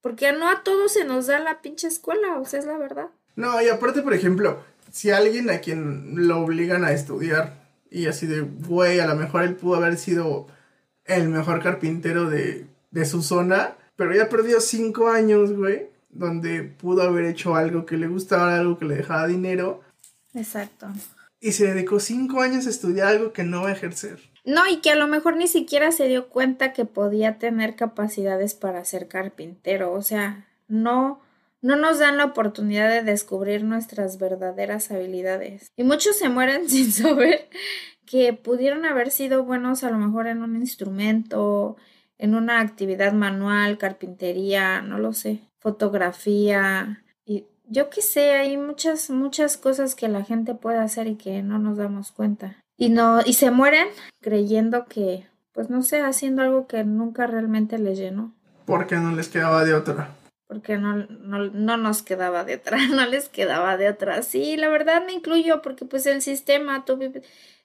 porque 0.05 0.31
no 0.33 0.47
a 0.51 0.61
todos 0.61 0.93
se 0.93 1.03
nos 1.03 1.25
da 1.25 1.39
la 1.39 1.63
pinche 1.63 1.87
escuela, 1.87 2.37
o 2.39 2.45
sea, 2.45 2.59
es 2.59 2.67
la 2.67 2.77
verdad. 2.77 3.07
No, 3.35 3.59
y 3.59 3.69
aparte, 3.69 4.03
por 4.03 4.13
ejemplo, 4.13 4.63
si 4.91 5.09
alguien 5.09 5.49
a 5.49 5.61
quien 5.61 6.27
lo 6.27 6.41
obligan 6.41 6.83
a 6.83 6.91
estudiar 6.91 7.55
y 7.89 8.05
así 8.05 8.27
de, 8.27 8.41
güey, 8.41 8.99
a 8.99 9.07
lo 9.07 9.15
mejor 9.15 9.41
él 9.41 9.55
pudo 9.55 9.77
haber 9.77 9.97
sido 9.97 10.45
el 11.05 11.29
mejor 11.29 11.63
carpintero 11.63 12.29
de, 12.29 12.67
de 12.91 13.05
su 13.05 13.23
zona, 13.23 13.77
pero 13.95 14.13
ya 14.13 14.29
perdió 14.29 14.61
cinco 14.61 15.09
años, 15.09 15.53
güey, 15.53 15.87
donde 16.09 16.61
pudo 16.61 17.01
haber 17.01 17.25
hecho 17.25 17.55
algo 17.55 17.87
que 17.87 17.97
le 17.97 18.07
gustaba, 18.07 18.59
algo 18.59 18.77
que 18.77 18.85
le 18.85 18.97
dejaba 18.97 19.25
dinero. 19.25 19.81
Exacto. 20.35 20.85
Y 21.39 21.53
se 21.53 21.73
dedicó 21.73 21.99
cinco 21.99 22.41
años 22.41 22.67
a 22.67 22.69
estudiar 22.69 23.07
algo 23.07 23.33
que 23.33 23.43
no 23.43 23.63
va 23.63 23.69
a 23.69 23.73
ejercer. 23.73 24.19
No, 24.45 24.67
y 24.67 24.77
que 24.77 24.91
a 24.91 24.95
lo 24.95 25.07
mejor 25.07 25.37
ni 25.37 25.47
siquiera 25.47 25.91
se 25.91 26.07
dio 26.07 26.29
cuenta 26.29 26.71
que 26.71 26.85
podía 26.85 27.39
tener 27.39 27.75
capacidades 27.75 28.53
para 28.53 28.85
ser 28.85 29.07
carpintero. 29.07 29.91
O 29.91 30.03
sea, 30.03 30.47
no, 30.67 31.19
no 31.61 31.75
nos 31.75 31.97
dan 31.97 32.17
la 32.17 32.25
oportunidad 32.25 32.89
de 32.89 33.01
descubrir 33.01 33.63
nuestras 33.63 34.19
verdaderas 34.19 34.91
habilidades. 34.91 35.71
Y 35.75 35.83
muchos 35.83 36.17
se 36.17 36.29
mueren 36.29 36.69
sin 36.69 36.91
saber 36.91 37.49
que 38.05 38.33
pudieron 38.33 38.85
haber 38.85 39.09
sido 39.09 39.43
buenos 39.43 39.83
a 39.83 39.89
lo 39.89 39.97
mejor 39.97 40.27
en 40.27 40.43
un 40.43 40.55
instrumento, 40.55 41.75
en 42.19 42.35
una 42.35 42.59
actividad 42.59 43.13
manual, 43.13 43.79
carpintería, 43.79 44.81
no 44.81 44.99
lo 44.99 45.13
sé, 45.13 45.41
fotografía. 45.59 47.03
Y 47.25 47.45
yo 47.65 47.89
qué 47.89 48.03
sé, 48.03 48.33
hay 48.33 48.57
muchas, 48.57 49.09
muchas 49.09 49.57
cosas 49.57 49.95
que 49.95 50.07
la 50.07 50.23
gente 50.23 50.53
puede 50.53 50.77
hacer 50.77 51.07
y 51.07 51.15
que 51.15 51.41
no 51.41 51.57
nos 51.57 51.77
damos 51.77 52.11
cuenta 52.11 52.63
y 52.77 52.89
no 52.89 53.21
y 53.25 53.33
se 53.33 53.51
mueren 53.51 53.87
creyendo 54.21 54.85
que 54.85 55.27
pues 55.51 55.69
no 55.69 55.83
sé 55.83 56.01
haciendo 56.01 56.41
algo 56.41 56.67
que 56.67 56.83
nunca 56.83 57.27
realmente 57.27 57.77
les 57.77 57.97
llenó. 57.97 58.33
Porque 58.65 58.97
no 58.97 59.11
les 59.11 59.29
quedaba 59.29 59.63
de 59.63 59.73
otra. 59.73 60.09
Porque 60.47 60.77
no, 60.77 60.95
no, 60.95 61.45
no 61.45 61.77
nos 61.77 62.01
quedaba 62.01 62.43
de 62.43 62.55
otra 62.55 62.77
no 62.89 63.05
les 63.05 63.29
quedaba 63.29 63.77
de 63.77 63.89
otra. 63.89 64.21
Sí 64.21 64.57
la 64.57 64.69
verdad 64.69 65.05
me 65.05 65.13
incluyo 65.13 65.61
porque 65.61 65.85
pues 65.85 66.05
el 66.05 66.21
sistema 66.21 66.85
tú 66.85 66.99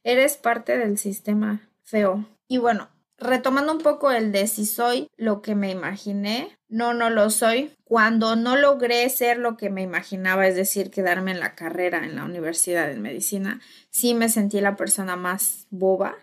eres 0.04 0.36
parte 0.36 0.78
del 0.78 0.98
sistema 0.98 1.60
feo. 1.84 2.24
Y 2.48 2.58
bueno 2.58 2.88
retomando 3.20 3.72
un 3.72 3.80
poco 3.80 4.10
el 4.10 4.32
de 4.32 4.46
si 4.46 4.66
soy 4.66 5.08
lo 5.16 5.42
que 5.42 5.54
me 5.54 5.70
imaginé, 5.70 6.58
no, 6.70 6.94
no 6.94 7.10
lo 7.10 7.28
soy. 7.30 7.72
Cuando 7.84 8.36
no 8.36 8.56
logré 8.56 9.08
ser 9.10 9.38
lo 9.38 9.56
que 9.56 9.68
me 9.68 9.82
imaginaba, 9.82 10.46
es 10.46 10.54
decir, 10.54 10.90
quedarme 10.90 11.32
en 11.32 11.40
la 11.40 11.54
carrera 11.54 12.04
en 12.04 12.16
la 12.16 12.24
universidad 12.24 12.86
de 12.86 12.96
medicina, 12.96 13.60
sí 13.90 14.14
me 14.14 14.28
sentí 14.28 14.60
la 14.60 14.76
persona 14.76 15.16
más 15.16 15.66
boba, 15.70 16.14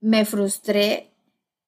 me 0.00 0.24
frustré 0.24 1.10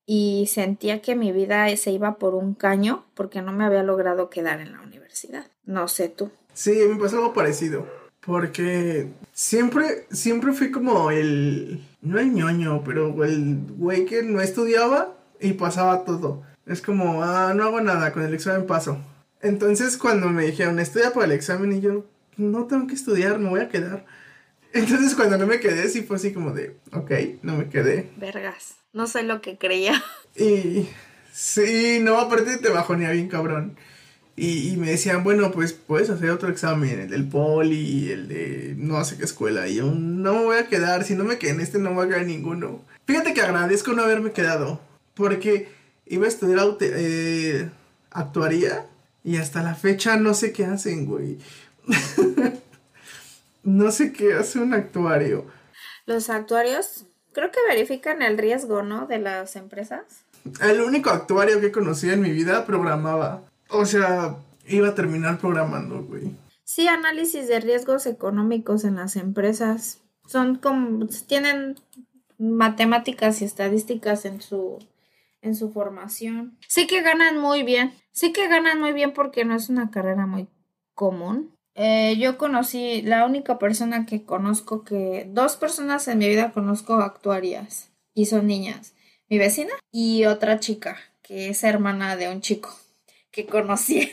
y 0.06 0.46
sentía 0.50 1.02
que 1.02 1.14
mi 1.14 1.32
vida 1.32 1.74
se 1.76 1.90
iba 1.90 2.16
por 2.16 2.34
un 2.34 2.54
caño 2.54 3.04
porque 3.14 3.42
no 3.42 3.52
me 3.52 3.64
había 3.64 3.82
logrado 3.82 4.30
quedar 4.30 4.60
en 4.60 4.72
la 4.72 4.80
universidad. 4.80 5.46
No 5.64 5.88
sé 5.88 6.08
tú. 6.08 6.30
Sí, 6.54 6.72
me 6.88 6.96
pasó 6.96 7.16
algo 7.18 7.34
parecido. 7.34 7.86
Porque 8.20 9.08
siempre, 9.32 10.06
siempre 10.10 10.52
fui 10.52 10.70
como 10.70 11.10
el, 11.10 11.84
no 12.02 12.18
el 12.18 12.32
ñoño, 12.32 12.82
pero 12.84 13.24
el 13.24 13.58
güey 13.76 14.04
que 14.04 14.22
no 14.22 14.40
estudiaba 14.40 15.14
y 15.40 15.52
pasaba 15.52 16.04
todo. 16.04 16.42
Es 16.66 16.82
como, 16.82 17.22
ah, 17.22 17.54
no 17.54 17.64
hago 17.64 17.80
nada, 17.80 18.12
con 18.12 18.24
el 18.24 18.34
examen 18.34 18.66
paso. 18.66 18.98
Entonces 19.40 19.96
cuando 19.96 20.28
me 20.28 20.44
dijeron, 20.44 20.80
estudia 20.80 21.12
para 21.12 21.26
el 21.26 21.32
examen 21.32 21.72
y 21.72 21.80
yo, 21.80 22.04
no 22.36 22.66
tengo 22.66 22.86
que 22.86 22.94
estudiar, 22.94 23.38
me 23.38 23.48
voy 23.48 23.60
a 23.60 23.68
quedar. 23.68 24.04
Entonces 24.72 25.14
cuando 25.14 25.38
no 25.38 25.46
me 25.46 25.60
quedé, 25.60 25.88
sí 25.88 26.02
fue 26.02 26.16
así 26.16 26.32
como 26.32 26.50
de, 26.50 26.76
ok, 26.92 27.10
no 27.42 27.56
me 27.56 27.68
quedé. 27.68 28.10
Vergas, 28.16 28.76
no 28.92 29.06
sé 29.06 29.22
lo 29.22 29.40
que 29.40 29.56
creía. 29.56 30.02
Y 30.34 30.88
sí, 31.32 31.98
no, 32.02 32.18
aparte 32.18 32.58
te 32.58 32.68
bajonea 32.68 33.10
bien 33.12 33.28
cabrón. 33.28 33.76
Y, 34.38 34.76
me 34.76 34.90
decían, 34.90 35.24
bueno, 35.24 35.50
pues 35.50 35.72
puedes 35.72 36.10
hacer 36.10 36.28
otro 36.28 36.50
examen, 36.50 37.00
el 37.00 37.08
del 37.08 37.26
poli, 37.26 38.10
el 38.12 38.28
de 38.28 38.74
no 38.76 39.02
sé 39.02 39.16
qué 39.16 39.24
escuela. 39.24 39.66
Y 39.66 39.76
yo 39.76 39.86
no 39.86 40.34
me 40.34 40.44
voy 40.44 40.56
a 40.58 40.66
quedar, 40.66 41.04
si 41.04 41.14
no 41.14 41.24
me 41.24 41.38
quedé 41.38 41.52
en 41.52 41.60
este 41.62 41.78
no 41.78 41.94
voy 41.94 42.04
a 42.04 42.08
quedar 42.08 42.26
ninguno. 42.26 42.84
Fíjate 43.06 43.32
que 43.32 43.40
agradezco 43.40 43.94
no 43.94 44.02
haberme 44.02 44.32
quedado, 44.32 44.82
porque 45.14 45.70
iba 46.06 46.26
a 46.26 46.28
estudiar 46.28 46.76
eh, 46.80 47.70
actuaría 48.10 48.86
y 49.22 49.36
hasta 49.36 49.62
la 49.62 49.74
fecha 49.74 50.16
no 50.16 50.34
sé 50.34 50.52
qué 50.52 50.64
hacen, 50.64 51.06
güey. 51.06 51.38
no 53.64 53.90
sé 53.90 54.12
qué 54.12 54.34
hace 54.34 54.60
un 54.60 54.72
actuario. 54.72 55.46
Los 56.06 56.30
actuarios 56.30 57.06
creo 57.32 57.50
que 57.50 57.60
verifican 57.68 58.22
el 58.22 58.38
riesgo, 58.38 58.82
¿no? 58.82 59.06
De 59.06 59.18
las 59.18 59.56
empresas. 59.56 60.24
El 60.62 60.80
único 60.80 61.10
actuario 61.10 61.60
que 61.60 61.72
conocí 61.72 62.08
en 62.08 62.20
mi 62.20 62.30
vida 62.30 62.64
programaba. 62.64 63.42
O 63.68 63.84
sea, 63.84 64.36
iba 64.66 64.88
a 64.88 64.94
terminar 64.94 65.38
programando, 65.38 66.02
güey. 66.02 66.34
Sí, 66.64 66.88
análisis 66.88 67.48
de 67.48 67.60
riesgos 67.60 68.06
económicos 68.06 68.84
en 68.84 68.96
las 68.96 69.16
empresas. 69.16 70.02
Son 70.26 70.56
como, 70.56 71.06
tienen 71.26 71.76
matemáticas 72.38 73.42
y 73.42 73.44
estadísticas 73.44 74.24
en 74.24 74.40
su, 74.40 74.78
en 75.46 75.54
su 75.54 75.72
formación. 75.72 76.58
Sí 76.68 76.86
que 76.86 77.02
ganan 77.02 77.38
muy 77.38 77.62
bien. 77.62 77.94
Sí 78.12 78.32
que 78.32 78.48
ganan 78.48 78.80
muy 78.80 78.92
bien 78.92 79.12
porque 79.12 79.44
no 79.44 79.56
es 79.56 79.68
una 79.68 79.90
carrera 79.90 80.26
muy 80.26 80.48
común. 80.94 81.54
Eh, 81.74 82.16
yo 82.18 82.38
conocí, 82.38 83.02
la 83.02 83.26
única 83.26 83.58
persona 83.58 84.06
que 84.06 84.24
conozco 84.24 84.82
que, 84.82 85.26
dos 85.28 85.56
personas 85.56 86.08
en 86.08 86.18
mi 86.18 86.28
vida 86.28 86.52
conozco 86.52 86.94
actuarias 86.94 87.90
y 88.14 88.26
son 88.26 88.46
niñas. 88.46 88.94
Mi 89.28 89.38
vecina 89.38 89.72
y 89.92 90.24
otra 90.24 90.58
chica 90.58 90.96
que 91.22 91.48
es 91.48 91.64
hermana 91.64 92.16
de 92.16 92.28
un 92.28 92.40
chico 92.40 92.74
que 93.30 93.46
conocí. 93.46 94.10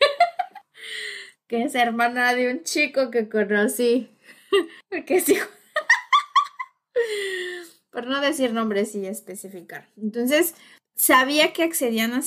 que 1.46 1.62
es 1.62 1.74
hermana 1.74 2.34
de 2.34 2.50
un 2.50 2.64
chico 2.64 3.10
que 3.10 3.28
conocí. 3.28 4.10
Porque 4.90 5.16
es 5.16 5.28
hijo. 5.28 5.48
Por 7.90 8.08
no 8.08 8.20
decir 8.20 8.52
nombres 8.52 8.94
y 8.94 9.06
especificar. 9.06 9.88
Entonces, 9.96 10.54
sabía 10.96 11.52
que 11.52 11.62
accedían 11.62 12.12
a, 12.14 12.22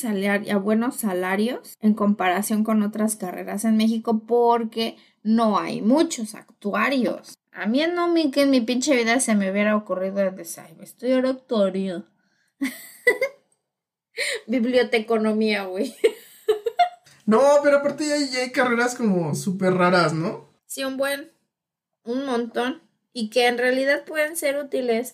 a 0.53 0.57
buenos 0.57 0.95
salarios 0.95 1.75
en 1.81 1.93
comparación 1.93 2.63
con 2.63 2.83
otras 2.83 3.15
carreras 3.15 3.65
en 3.65 3.75
México 3.75 4.23
porque 4.25 4.95
no 5.23 5.59
hay 5.59 5.81
muchos 5.81 6.35
actuarios. 6.35 7.37
A 7.51 7.65
mí 7.65 7.83
no 7.93 8.07
me 8.07 8.31
que 8.31 8.43
en 8.43 8.51
mi 8.51 8.61
pinche 8.61 8.95
vida 8.95 9.19
se 9.19 9.35
me 9.35 9.51
hubiera 9.51 9.75
ocurrido 9.75 10.17
decir, 10.31 10.63
estudiar 10.79 11.25
actuario. 11.25 12.05
Biblioteconomía, 14.47 15.63
güey. 15.65 15.95
No, 17.25 17.41
pero 17.63 17.77
aparte 17.77 18.07
ya 18.07 18.15
hay, 18.15 18.23
hay 18.37 18.51
carreras 18.51 18.95
como 18.95 19.35
súper 19.35 19.73
raras, 19.73 20.13
¿no? 20.13 20.49
Sí, 20.65 20.83
un 20.83 20.97
buen, 20.97 21.31
un 22.03 22.25
montón. 22.25 22.81
Y 23.13 23.29
que 23.29 23.47
en 23.47 23.57
realidad 23.57 24.05
pueden 24.05 24.35
ser 24.35 24.57
útiles. 24.57 25.13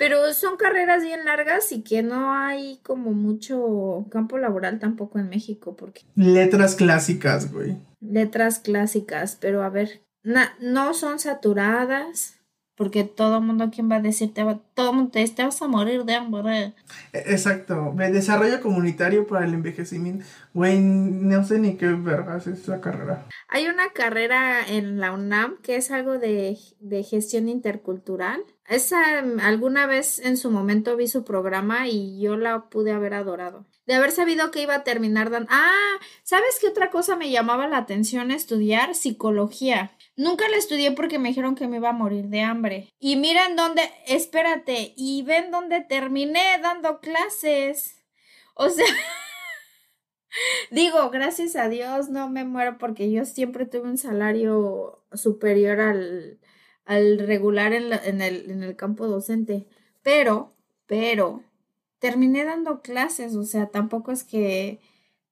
Pero 0.00 0.32
son 0.32 0.56
carreras 0.56 1.02
bien 1.02 1.26
largas 1.26 1.72
y 1.72 1.82
que 1.82 2.02
no 2.02 2.32
hay 2.32 2.80
como 2.82 3.12
mucho 3.12 4.06
campo 4.10 4.38
laboral 4.38 4.78
tampoco 4.78 5.18
en 5.18 5.28
México. 5.28 5.76
Porque... 5.76 6.06
Letras 6.14 6.74
clásicas, 6.74 7.52
güey. 7.52 7.76
Letras 8.00 8.60
clásicas, 8.60 9.36
pero 9.38 9.62
a 9.62 9.68
ver, 9.68 10.00
no 10.22 10.94
son 10.94 11.18
saturadas 11.18 12.39
porque 12.80 13.04
todo 13.04 13.36
el 13.36 13.42
mundo 13.42 13.68
quien 13.70 13.90
va 13.90 13.96
a 13.96 14.00
decir, 14.00 14.32
te 14.32 14.42
va, 14.42 14.58
todo 14.72 14.94
mundo 14.94 15.10
te, 15.10 15.28
te, 15.28 15.44
vas 15.44 15.60
a 15.60 15.68
morir 15.68 16.06
de 16.06 16.14
hambre. 16.14 16.72
E, 17.12 17.18
exacto, 17.26 17.92
desarrollo 17.94 18.62
comunitario 18.62 19.26
para 19.26 19.44
el 19.44 19.52
envejecimiento. 19.52 20.24
Güey, 20.54 20.80
no 20.80 21.44
sé 21.44 21.58
ni 21.58 21.76
qué 21.76 21.88
vergas 21.88 22.46
es 22.46 22.66
la 22.68 22.80
carrera. 22.80 23.26
Hay 23.48 23.66
una 23.66 23.90
carrera 23.90 24.66
en 24.66 24.98
la 24.98 25.12
UNAM 25.12 25.58
que 25.60 25.76
es 25.76 25.90
algo 25.90 26.18
de, 26.18 26.56
de 26.80 27.02
gestión 27.02 27.50
intercultural. 27.50 28.42
Esa 28.66 29.18
alguna 29.42 29.84
vez 29.84 30.18
en 30.18 30.38
su 30.38 30.50
momento 30.50 30.96
vi 30.96 31.06
su 31.06 31.22
programa 31.22 31.86
y 31.86 32.18
yo 32.18 32.38
la 32.38 32.70
pude 32.70 32.92
haber 32.92 33.12
adorado. 33.12 33.66
De 33.84 33.92
haber 33.92 34.10
sabido 34.10 34.50
que 34.50 34.62
iba 34.62 34.76
a 34.76 34.84
terminar 34.84 35.28
dando... 35.28 35.48
Ah, 35.50 35.98
¿sabes 36.22 36.56
qué 36.62 36.68
otra 36.68 36.90
cosa 36.90 37.14
me 37.14 37.30
llamaba 37.30 37.68
la 37.68 37.76
atención 37.76 38.30
estudiar? 38.30 38.94
Psicología. 38.94 39.90
Nunca 40.20 40.46
la 40.50 40.58
estudié 40.58 40.92
porque 40.92 41.18
me 41.18 41.30
dijeron 41.30 41.54
que 41.54 41.66
me 41.66 41.78
iba 41.78 41.88
a 41.88 41.94
morir 41.94 42.26
de 42.26 42.42
hambre. 42.42 42.92
Y 42.98 43.16
miren 43.16 43.56
dónde, 43.56 43.80
espérate, 44.06 44.92
y 44.94 45.22
ven 45.22 45.50
dónde 45.50 45.80
terminé 45.80 46.58
dando 46.62 47.00
clases. 47.00 48.04
O 48.52 48.68
sea, 48.68 48.84
digo, 50.70 51.08
gracias 51.08 51.56
a 51.56 51.70
Dios 51.70 52.10
no 52.10 52.28
me 52.28 52.44
muero 52.44 52.76
porque 52.76 53.10
yo 53.10 53.24
siempre 53.24 53.64
tuve 53.64 53.88
un 53.88 53.96
salario 53.96 55.02
superior 55.14 55.80
al, 55.80 56.38
al 56.84 57.18
regular 57.18 57.72
en, 57.72 57.90
en, 57.90 58.20
el, 58.20 58.50
en 58.50 58.62
el 58.62 58.76
campo 58.76 59.06
docente. 59.06 59.68
Pero, 60.02 60.54
pero, 60.84 61.42
terminé 61.98 62.44
dando 62.44 62.82
clases, 62.82 63.34
o 63.36 63.44
sea, 63.44 63.70
tampoco 63.70 64.12
es 64.12 64.24
que 64.24 64.80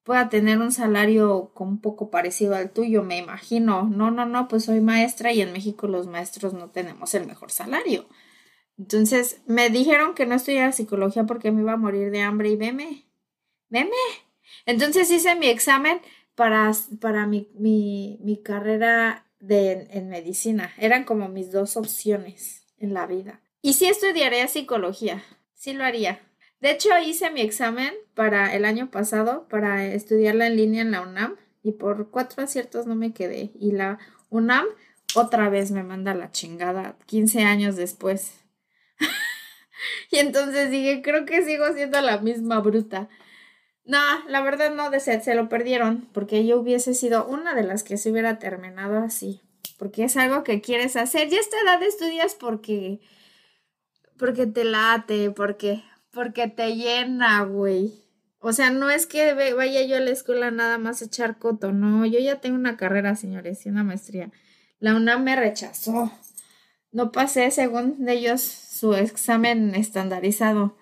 pueda 0.04 0.28
tener 0.28 0.58
un 0.58 0.72
salario 0.72 1.52
un 1.56 1.80
poco 1.80 2.11
parecido 2.11 2.54
al 2.54 2.70
tuyo, 2.70 3.02
me 3.02 3.18
imagino. 3.18 3.84
No, 3.84 4.11
no, 4.11 4.24
no, 4.24 4.48
pues 4.48 4.64
soy 4.64 4.80
maestra 4.80 5.32
y 5.32 5.40
en 5.42 5.52
México 5.52 5.87
los 5.87 6.06
maestros 6.06 6.54
no 6.54 6.70
tenemos 6.70 7.14
el 7.14 7.26
mejor 7.26 7.50
salario. 7.50 8.08
Entonces 8.78 9.42
me 9.46 9.70
dijeron 9.70 10.14
que 10.14 10.24
no 10.24 10.34
estudiara 10.34 10.72
psicología 10.72 11.24
porque 11.24 11.50
me 11.50 11.62
iba 11.62 11.72
a 11.72 11.76
morir 11.76 12.11
de 12.11 12.22
hambre 12.22 12.48
y 12.50 12.56
veme, 12.56 13.06
veme. 13.68 13.90
Entonces 14.66 15.11
hice 15.11 15.34
mi 15.34 15.48
examen 15.48 16.00
para, 16.34 16.72
para 17.00 17.26
mi, 17.26 17.50
mi, 17.54 18.18
mi 18.22 18.40
carrera 18.42 19.26
de, 19.40 19.88
en 19.90 20.08
medicina. 20.08 20.72
Eran 20.78 21.04
como 21.04 21.28
mis 21.28 21.50
dos 21.50 21.76
opciones 21.76 22.64
en 22.78 22.94
la 22.94 23.06
vida. 23.06 23.40
Y 23.61 23.72
sí 23.74 23.87
estudiaría 23.87 24.46
psicología, 24.46 25.24
sí 25.54 25.72
lo 25.72 25.84
haría. 25.84 26.20
De 26.60 26.70
hecho, 26.70 26.90
hice 27.04 27.30
mi 27.30 27.40
examen 27.40 27.94
para 28.14 28.54
el 28.54 28.64
año 28.64 28.90
pasado 28.90 29.46
para 29.48 29.86
estudiarla 29.86 30.46
en 30.48 30.56
línea 30.56 30.82
en 30.82 30.90
la 30.90 31.02
UNAM 31.02 31.36
y 31.62 31.72
por 31.72 32.10
cuatro 32.10 32.42
aciertos 32.42 32.86
no 32.86 32.94
me 32.94 33.12
quedé. 33.12 33.52
Y 33.58 33.72
la 33.72 33.98
UNAM 34.30 34.66
otra 35.14 35.48
vez 35.48 35.70
me 35.70 35.82
manda 35.82 36.14
la 36.14 36.30
chingada 36.30 36.96
15 37.06 37.42
años 37.42 37.76
después. 37.76 38.44
y 40.10 40.18
entonces 40.18 40.70
dije, 40.70 41.02
creo 41.02 41.24
que 41.24 41.44
sigo 41.44 41.72
siendo 41.74 42.00
la 42.00 42.18
misma 42.18 42.60
bruta. 42.60 43.08
No, 43.84 43.98
la 44.28 44.42
verdad 44.42 44.74
no, 44.74 44.90
de 44.90 45.00
se 45.00 45.34
lo 45.34 45.48
perdieron, 45.48 46.10
porque 46.12 46.44
yo 46.44 46.60
hubiese 46.60 46.92
sido 46.92 47.26
una 47.26 47.54
de 47.54 47.62
las 47.62 47.82
que 47.82 47.96
se 47.96 48.10
hubiera 48.10 48.38
terminado 48.38 48.98
así, 48.98 49.40
porque 49.78 50.04
es 50.04 50.18
algo 50.18 50.44
que 50.44 50.60
quieres 50.60 50.94
hacer. 50.96 51.30
Ya 51.30 51.40
esta 51.40 51.58
edad 51.60 51.82
estudias 51.82 52.34
porque, 52.34 53.00
porque 54.18 54.46
te 54.46 54.64
late, 54.64 55.30
porque, 55.30 55.82
porque 56.12 56.48
te 56.48 56.76
llena, 56.76 57.42
güey. 57.42 58.04
O 58.40 58.52
sea, 58.52 58.70
no 58.70 58.90
es 58.90 59.06
que 59.06 59.34
vaya 59.54 59.82
yo 59.82 59.96
a 59.96 60.00
la 60.00 60.10
escuela 60.10 60.50
nada 60.50 60.78
más 60.78 61.02
a 61.02 61.06
echar 61.06 61.38
coto, 61.38 61.72
no, 61.72 62.06
yo 62.06 62.20
ya 62.20 62.40
tengo 62.40 62.56
una 62.56 62.76
carrera, 62.76 63.16
señores, 63.16 63.66
y 63.66 63.68
una 63.68 63.82
maestría. 63.82 64.30
La 64.78 64.94
UNAM 64.94 65.24
me 65.24 65.34
rechazó. 65.34 66.12
No 66.92 67.10
pasé, 67.10 67.50
según 67.50 68.08
ellos, 68.08 68.40
su 68.40 68.94
examen 68.94 69.74
estandarizado 69.74 70.76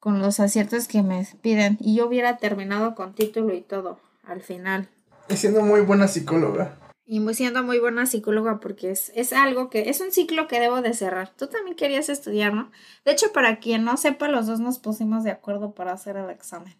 con 0.00 0.20
los 0.20 0.40
aciertos 0.40 0.88
que 0.88 1.02
me 1.02 1.26
piden 1.40 1.78
y 1.80 1.96
yo 1.96 2.06
hubiera 2.06 2.36
terminado 2.38 2.94
con 2.94 3.14
título 3.14 3.54
y 3.54 3.62
todo 3.62 4.00
al 4.24 4.42
final. 4.42 4.88
Y 5.28 5.36
siendo 5.36 5.62
muy 5.62 5.80
buena 5.80 6.08
psicóloga. 6.08 6.76
Y 7.08 7.20
muy, 7.20 7.34
siendo 7.34 7.62
muy 7.62 7.78
buena 7.78 8.04
psicóloga 8.04 8.58
porque 8.58 8.90
es, 8.90 9.12
es 9.14 9.32
algo 9.32 9.70
que 9.70 9.88
es 9.88 10.00
un 10.00 10.10
ciclo 10.10 10.48
que 10.48 10.58
debo 10.58 10.82
de 10.82 10.92
cerrar. 10.92 11.30
Tú 11.36 11.46
también 11.46 11.76
querías 11.76 12.08
estudiar, 12.08 12.52
¿no? 12.52 12.72
De 13.04 13.12
hecho, 13.12 13.32
para 13.32 13.60
quien 13.60 13.84
no 13.84 13.96
sepa, 13.96 14.26
los 14.26 14.46
dos 14.46 14.58
nos 14.58 14.80
pusimos 14.80 15.22
de 15.22 15.30
acuerdo 15.30 15.72
para 15.72 15.92
hacer 15.92 16.16
el 16.16 16.30
examen. 16.30 16.74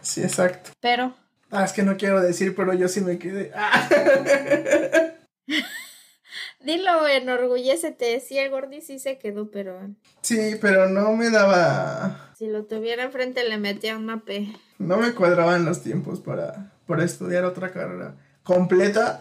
Sí, 0.00 0.22
exacto. 0.22 0.70
Pero... 0.80 1.14
Ah, 1.50 1.64
es 1.64 1.72
que 1.72 1.82
no 1.82 1.96
quiero 1.96 2.20
decir, 2.20 2.54
pero 2.54 2.72
yo 2.72 2.86
sí 2.88 3.00
me 3.00 3.18
quedé. 3.18 3.52
Dilo, 6.60 7.06
enorgullécete. 7.06 8.20
Sí, 8.20 8.38
el 8.38 8.50
Gordy 8.50 8.80
sí 8.80 8.98
se 8.98 9.18
quedó, 9.18 9.50
pero. 9.50 9.90
Sí, 10.22 10.56
pero 10.60 10.88
no 10.88 11.12
me 11.12 11.30
daba. 11.30 12.32
Si 12.38 12.46
lo 12.46 12.64
tuviera 12.64 13.04
enfrente, 13.04 13.46
le 13.48 13.58
metía 13.58 13.96
un 13.96 14.06
mape. 14.06 14.56
No 14.78 14.96
me 14.96 15.12
cuadraban 15.12 15.64
los 15.64 15.82
tiempos 15.82 16.20
para, 16.20 16.72
para 16.86 17.04
estudiar 17.04 17.44
otra 17.44 17.70
carrera 17.70 18.16
completa 18.44 19.20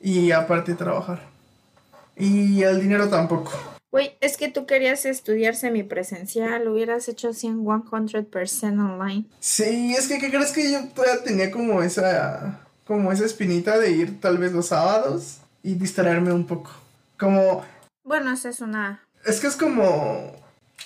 y 0.00 0.32
aparte 0.32 0.74
trabajar. 0.74 1.20
Y 2.16 2.62
el 2.62 2.80
dinero 2.80 3.08
tampoco. 3.08 3.52
Güey, 3.92 4.16
es 4.20 4.36
que 4.36 4.48
tú 4.48 4.66
querías 4.66 5.04
estudiar 5.04 5.56
semipresencial, 5.56 6.68
hubieras 6.68 7.08
hecho 7.08 7.32
100, 7.32 7.64
100% 7.64 8.92
online. 8.92 9.24
Sí, 9.40 9.94
es 9.98 10.06
que 10.06 10.18
¿qué 10.18 10.30
crees 10.30 10.52
que 10.52 10.70
yo 10.70 10.88
todavía 10.94 11.24
tenía 11.24 11.50
como 11.50 11.82
esa, 11.82 12.60
como 12.86 13.10
esa 13.10 13.24
espinita 13.24 13.78
de 13.78 13.90
ir 13.90 14.20
tal 14.20 14.38
vez 14.38 14.52
los 14.52 14.66
sábados 14.66 15.38
y 15.62 15.74
distraerme 15.74 16.32
un 16.32 16.46
poco. 16.46 16.70
Como... 17.18 17.64
Bueno, 18.04 18.32
esa 18.32 18.48
es 18.48 18.60
una... 18.60 19.02
Es 19.26 19.40
que 19.40 19.48
es 19.48 19.56
como... 19.56 20.36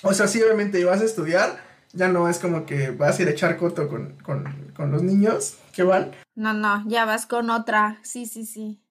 O 0.01 0.13
sea, 0.13 0.27
sí, 0.27 0.41
obviamente 0.41 0.79
ibas 0.79 1.01
a 1.01 1.05
estudiar, 1.05 1.59
ya 1.93 2.07
no 2.07 2.27
es 2.27 2.39
como 2.39 2.65
que 2.65 2.89
vas 2.89 3.17
a 3.17 3.21
ir 3.21 3.27
a 3.27 3.31
echar 3.31 3.57
coto 3.57 3.87
con, 3.87 4.15
con 4.23 4.91
los 4.91 5.03
niños 5.03 5.57
que 5.73 5.83
van. 5.83 6.11
No, 6.33 6.53
no, 6.53 6.83
ya 6.87 7.05
vas 7.05 7.25
con 7.27 7.49
otra, 7.49 7.99
sí, 8.03 8.25
sí, 8.25 8.45
sí. 8.45 8.81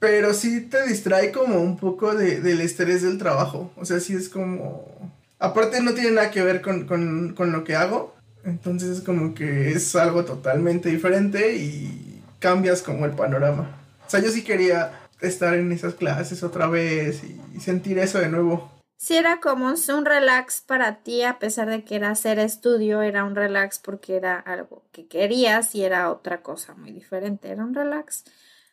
Pero 0.00 0.34
sí 0.34 0.62
te 0.62 0.84
distrae 0.88 1.30
como 1.30 1.60
un 1.60 1.76
poco 1.76 2.14
de, 2.14 2.40
del 2.40 2.60
estrés 2.60 3.02
del 3.02 3.18
trabajo. 3.18 3.70
O 3.76 3.84
sea, 3.84 4.00
sí 4.00 4.14
es 4.14 4.28
como... 4.28 5.12
Aparte 5.38 5.80
no 5.80 5.94
tiene 5.94 6.10
nada 6.10 6.30
que 6.32 6.42
ver 6.42 6.60
con, 6.60 6.86
con, 6.86 7.34
con 7.34 7.52
lo 7.52 7.62
que 7.62 7.76
hago. 7.76 8.16
Entonces 8.44 8.88
es 8.98 9.00
como 9.02 9.34
que 9.34 9.70
es 9.70 9.94
algo 9.94 10.24
totalmente 10.24 10.88
diferente 10.88 11.54
y 11.56 12.22
cambias 12.40 12.82
como 12.82 13.06
el 13.06 13.12
panorama. 13.12 13.78
O 14.06 14.10
sea, 14.10 14.20
yo 14.20 14.30
sí 14.30 14.42
quería 14.42 14.92
estar 15.20 15.54
en 15.54 15.70
esas 15.72 15.94
clases 15.94 16.42
otra 16.42 16.66
vez 16.66 17.22
y, 17.24 17.60
sentir 17.60 17.98
eso 17.98 18.18
de 18.18 18.28
nuevo. 18.28 18.70
Sí, 18.96 19.16
era 19.16 19.40
como 19.40 19.66
un, 19.66 20.04
relax 20.06 20.62
para 20.62 21.02
ti, 21.02 21.22
a 21.22 21.38
pesar 21.38 21.68
de 21.68 21.84
que 21.84 21.96
era 21.96 22.10
hacer 22.10 22.38
estudio, 22.38 23.02
era 23.02 23.24
un 23.24 23.34
relax 23.34 23.78
porque 23.78 24.16
era 24.16 24.38
algo 24.38 24.82
que 24.92 25.06
querías 25.06 25.74
y 25.74 25.84
era 25.84 26.10
otra 26.10 26.42
cosa 26.42 26.74
muy 26.74 26.92
diferente, 26.92 27.50
era 27.50 27.64
un 27.64 27.74
relax. 27.74 28.24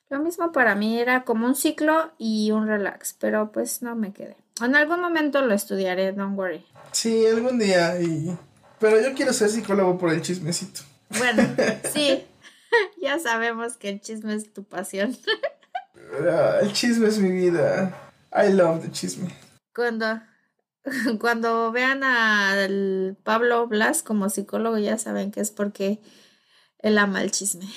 Lo 0.10 0.20
mismo 0.20 0.52
para 0.52 0.76
mí, 0.76 1.00
era 1.00 1.24
como 1.26 1.46
un 1.46 1.56
ciclo 1.56 2.12
y 2.18 2.52
un 2.52 2.68
relax, 2.68 3.16
pero 3.20 3.52
pues 3.52 3.82
no 3.82 3.96
me 3.96 4.14
quedé. 4.14 4.38
En 4.62 4.76
algún 4.76 5.02
momento 5.02 5.42
lo 5.42 5.54
estudiaré, 5.54 6.14
don't 6.14 6.38
worry. 6.38 6.66
Sí, 6.92 7.26
algún 7.28 7.60
día, 7.60 8.00
y... 8.02 8.36
pero 8.80 9.02
yo 9.02 9.14
quiero 9.14 9.34
ser 9.34 9.50
psicólogo 9.50 9.98
por 9.98 10.14
el 10.14 10.22
chismecito. 10.22 10.82
Bueno, 11.18 11.44
sí, 11.94 12.26
ya 13.02 13.20
sabemos 13.20 13.78
que 13.78 13.90
el 13.90 14.02
chisme 14.02 14.34
es 14.34 14.54
tu 14.54 14.64
pasión. 14.64 15.18
Ah, 16.22 16.60
el 16.62 16.72
chisme 16.72 17.08
es 17.08 17.20
mi 17.20 17.32
vida. 17.32 18.12
I 18.32 18.54
love 18.54 18.82
the 18.82 18.92
chisme. 18.92 19.30
Cuando, 19.76 20.22
cuando 21.20 21.72
vean 21.72 22.04
al 22.04 23.18
Pablo 23.24 23.68
Blas 23.68 24.04
como 24.04 24.30
psicólogo, 24.30 24.78
ya 24.78 24.98
saben 24.98 25.32
que 25.32 25.42
es 25.42 25.52
porque 25.52 26.00
él 26.80 26.98
ama 26.98 27.22
el 27.22 27.32
chisme. 27.32 27.68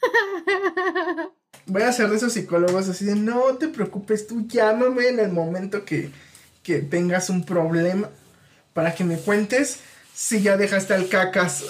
Voy 1.66 1.82
a 1.82 1.92
ser 1.92 2.10
de 2.10 2.16
esos 2.16 2.32
psicólogos 2.32 2.88
así 2.88 3.04
de 3.04 3.14
no 3.14 3.56
te 3.56 3.68
preocupes, 3.68 4.26
tú 4.26 4.46
llámame 4.46 5.08
en 5.08 5.20
el 5.20 5.32
momento 5.32 5.84
que, 5.84 6.10
que 6.62 6.78
tengas 6.80 7.30
un 7.30 7.44
problema 7.44 8.10
para 8.72 8.94
que 8.94 9.04
me 9.04 9.18
cuentes 9.18 9.80
si 10.14 10.42
ya 10.42 10.56
dejaste 10.56 10.94
al 10.94 11.08
cacas. 11.08 11.64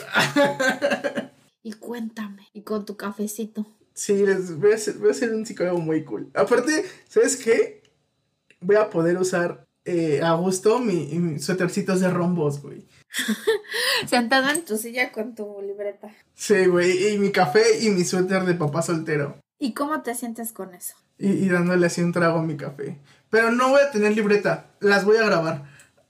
y 1.62 1.72
cuéntame, 1.74 2.48
y 2.52 2.62
con 2.62 2.84
tu 2.84 2.96
cafecito. 2.96 3.66
Sí, 3.94 4.24
les 4.24 4.58
voy 4.58 4.72
a, 4.72 4.78
ser, 4.78 5.34
un 5.34 5.44
psicólogo 5.46 5.78
muy 5.78 6.04
cool. 6.04 6.30
Aparte, 6.34 6.84
¿sabes 7.08 7.36
qué? 7.36 7.82
Voy 8.60 8.76
a 8.76 8.88
poder 8.88 9.18
usar 9.18 9.66
eh, 9.84 10.20
a 10.22 10.32
gusto 10.34 10.78
mi, 10.78 11.06
mis 11.18 11.44
suétercitos 11.44 12.00
de 12.00 12.08
rombos, 12.08 12.62
güey. 12.62 12.86
Sentado 14.06 14.48
en 14.50 14.64
tu 14.64 14.78
silla 14.78 15.12
con 15.12 15.34
tu 15.34 15.60
libreta. 15.60 16.14
Sí, 16.34 16.66
güey, 16.66 17.14
y 17.14 17.18
mi 17.18 17.30
café 17.30 17.62
y 17.80 17.90
mi 17.90 18.04
suéter 18.04 18.44
de 18.44 18.54
papá 18.54 18.82
soltero. 18.82 19.36
¿Y 19.62 19.74
cómo 19.74 20.02
te 20.02 20.14
sientes 20.14 20.52
con 20.52 20.74
eso? 20.74 20.96
Y, 21.18 21.30
y 21.30 21.48
dándole 21.48 21.86
así 21.86 22.02
un 22.02 22.12
trago 22.12 22.40
a 22.40 22.42
mi 22.42 22.56
café. 22.56 22.98
Pero 23.30 23.50
no 23.50 23.68
voy 23.68 23.80
a 23.80 23.90
tener 23.90 24.16
libreta, 24.16 24.66
las 24.80 25.04
voy 25.04 25.18
a 25.18 25.26
grabar. 25.26 25.64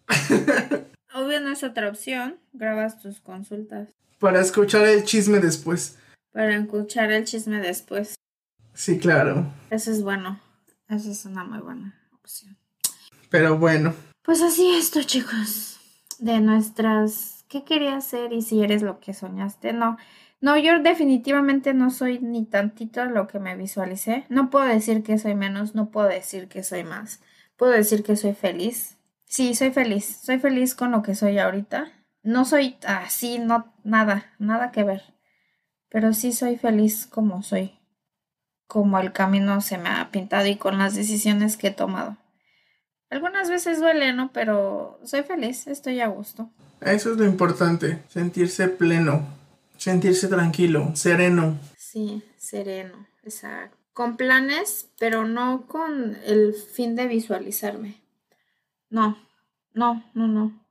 Obvio 1.14 1.40
no 1.40 1.52
es 1.52 1.62
otra 1.62 1.88
opción, 1.88 2.38
grabas 2.52 3.00
tus 3.00 3.20
consultas. 3.20 3.90
Para 4.18 4.40
escuchar 4.40 4.86
el 4.86 5.04
chisme 5.04 5.38
después 5.40 5.98
para 6.32 6.56
escuchar 6.56 7.12
el 7.12 7.24
chisme 7.24 7.60
después. 7.60 8.14
Sí, 8.74 8.98
claro. 8.98 9.52
Eso 9.70 9.90
es 9.90 10.02
bueno. 10.02 10.40
Eso 10.88 11.10
es 11.10 11.24
una 11.24 11.44
muy 11.44 11.60
buena 11.60 11.94
opción. 12.12 12.56
Pero 13.30 13.58
bueno. 13.58 13.94
Pues 14.22 14.42
así 14.42 14.74
esto, 14.74 15.02
chicos. 15.02 15.78
De 16.18 16.40
nuestras... 16.40 17.44
¿Qué 17.48 17.64
quería 17.64 17.96
hacer 17.96 18.32
y 18.32 18.40
si 18.40 18.62
eres 18.62 18.80
lo 18.82 18.98
que 18.98 19.12
soñaste? 19.12 19.74
No. 19.74 19.98
No, 20.42 20.58
yo 20.58 20.78
definitivamente 20.80 21.72
no 21.72 21.90
soy 21.90 22.18
ni 22.18 22.44
tantito 22.44 23.06
lo 23.06 23.26
que 23.28 23.38
me 23.38 23.56
visualicé. 23.56 24.26
No 24.28 24.50
puedo 24.50 24.66
decir 24.66 25.02
que 25.02 25.16
soy 25.16 25.34
menos, 25.34 25.74
no 25.74 25.90
puedo 25.90 26.08
decir 26.08 26.48
que 26.48 26.62
soy 26.62 26.84
más. 26.84 27.22
Puedo 27.56 27.72
decir 27.72 28.02
que 28.02 28.16
soy 28.16 28.34
feliz. 28.34 28.98
Sí, 29.24 29.54
soy 29.54 29.70
feliz. 29.70 30.18
Soy 30.22 30.38
feliz 30.38 30.74
con 30.74 30.90
lo 30.90 31.02
que 31.02 31.14
soy 31.14 31.38
ahorita. 31.38 31.90
No 32.22 32.44
soy 32.44 32.76
así, 32.86 33.38
no, 33.38 33.72
nada, 33.82 34.26
nada 34.38 34.70
que 34.70 34.84
ver 34.84 35.02
pero 35.92 36.14
sí 36.14 36.32
soy 36.32 36.56
feliz 36.56 37.06
como 37.06 37.42
soy, 37.42 37.78
como 38.66 38.98
el 38.98 39.12
camino 39.12 39.60
se 39.60 39.76
me 39.76 39.90
ha 39.90 40.10
pintado 40.10 40.46
y 40.46 40.56
con 40.56 40.78
las 40.78 40.94
decisiones 40.94 41.58
que 41.58 41.68
he 41.68 41.72
tomado. 41.72 42.16
Algunas 43.10 43.50
veces 43.50 43.78
duele, 43.78 44.14
¿no? 44.14 44.32
Pero 44.32 44.98
soy 45.04 45.22
feliz, 45.22 45.66
estoy 45.66 46.00
a 46.00 46.06
gusto. 46.06 46.48
Eso 46.80 47.12
es 47.12 47.18
lo 47.18 47.26
importante, 47.26 48.02
sentirse 48.08 48.68
pleno, 48.68 49.26
sentirse 49.82 50.28
tranquilo, 50.28 50.94
sereno. 50.94 51.58
Sí, 51.76 52.22
sereno, 52.36 53.06
exacto. 53.24 53.76
Con 53.92 54.16
planes, 54.16 54.88
pero 54.98 55.26
no 55.26 55.66
con 55.66 56.16
el 56.24 56.54
fin 56.54 56.96
de 56.96 57.06
visualizarme. 57.06 58.00
No, 58.88 59.18
no, 59.74 60.04
no, 60.14 60.28
no 60.28 60.62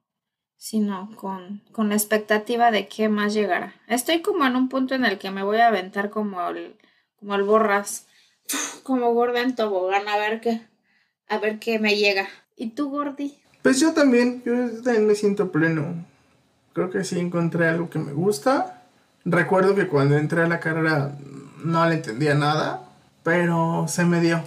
sino 0.61 1.09
con, 1.15 1.63
con 1.71 1.89
la 1.89 1.95
expectativa 1.95 2.69
de 2.69 2.87
qué 2.87 3.09
más 3.09 3.33
llegará. 3.33 3.73
Estoy 3.87 4.21
como 4.21 4.45
en 4.45 4.55
un 4.55 4.69
punto 4.69 4.93
en 4.93 5.05
el 5.05 5.17
que 5.17 5.31
me 5.31 5.41
voy 5.41 5.57
a 5.57 5.69
aventar 5.69 6.11
como 6.11 6.39
el, 6.49 6.75
como 7.19 7.33
el 7.33 7.41
borras, 7.41 8.05
como 8.83 9.11
gorda 9.11 9.41
en 9.41 9.55
tobogán, 9.55 10.07
a 10.07 10.17
ver 10.17 10.39
qué, 10.39 10.61
a 11.27 11.39
ver 11.39 11.57
qué 11.57 11.79
me 11.79 11.97
llega. 11.97 12.27
¿Y 12.55 12.69
tú, 12.69 12.91
Gordi? 12.91 13.39
Pues 13.63 13.79
yo 13.79 13.93
también, 13.93 14.43
yo 14.45 14.53
también 14.83 15.07
me 15.07 15.15
siento 15.15 15.51
pleno. 15.51 16.05
Creo 16.73 16.91
que 16.91 17.03
sí 17.03 17.19
encontré 17.19 17.67
algo 17.67 17.89
que 17.89 17.97
me 17.97 18.13
gusta. 18.13 18.80
Recuerdo 19.25 19.75
que 19.75 19.87
cuando 19.87 20.17
entré 20.17 20.43
a 20.43 20.47
la 20.47 20.59
carrera 20.59 21.15
no 21.63 21.87
le 21.87 21.95
entendía 21.95 22.33
nada, 22.33 22.81
pero 23.23 23.85
se 23.87 24.05
me 24.05 24.19
dio. 24.19 24.41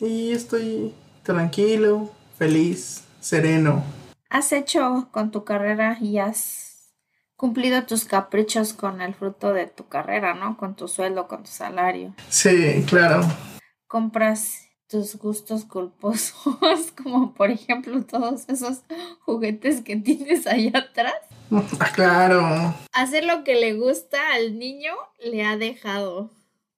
Y 0.00 0.32
estoy 0.32 0.94
tranquilo, 1.22 2.10
feliz, 2.38 3.04
sereno 3.20 3.82
has 4.28 4.52
hecho 4.52 5.08
con 5.12 5.30
tu 5.30 5.44
carrera 5.44 5.98
y 6.00 6.18
has 6.18 6.92
cumplido 7.36 7.84
tus 7.84 8.04
caprichos 8.04 8.72
con 8.72 9.00
el 9.00 9.14
fruto 9.14 9.52
de 9.52 9.66
tu 9.66 9.88
carrera, 9.88 10.34
¿no? 10.34 10.56
Con 10.56 10.74
tu 10.74 10.88
sueldo, 10.88 11.28
con 11.28 11.42
tu 11.42 11.50
salario. 11.50 12.14
Sí, 12.28 12.84
claro. 12.86 13.22
Compras 13.86 14.68
tus 14.88 15.16
gustos 15.16 15.64
culposos, 15.64 16.92
como 17.02 17.34
por 17.34 17.50
ejemplo 17.50 18.04
todos 18.04 18.48
esos 18.48 18.82
juguetes 19.20 19.82
que 19.82 19.96
tienes 19.96 20.46
allá 20.46 20.78
atrás. 20.78 21.14
Ah, 21.80 21.92
claro. 21.94 22.74
Hacer 22.92 23.24
lo 23.24 23.44
que 23.44 23.54
le 23.54 23.74
gusta 23.74 24.34
al 24.34 24.58
niño 24.58 24.92
le 25.18 25.44
ha 25.44 25.56
dejado 25.56 26.30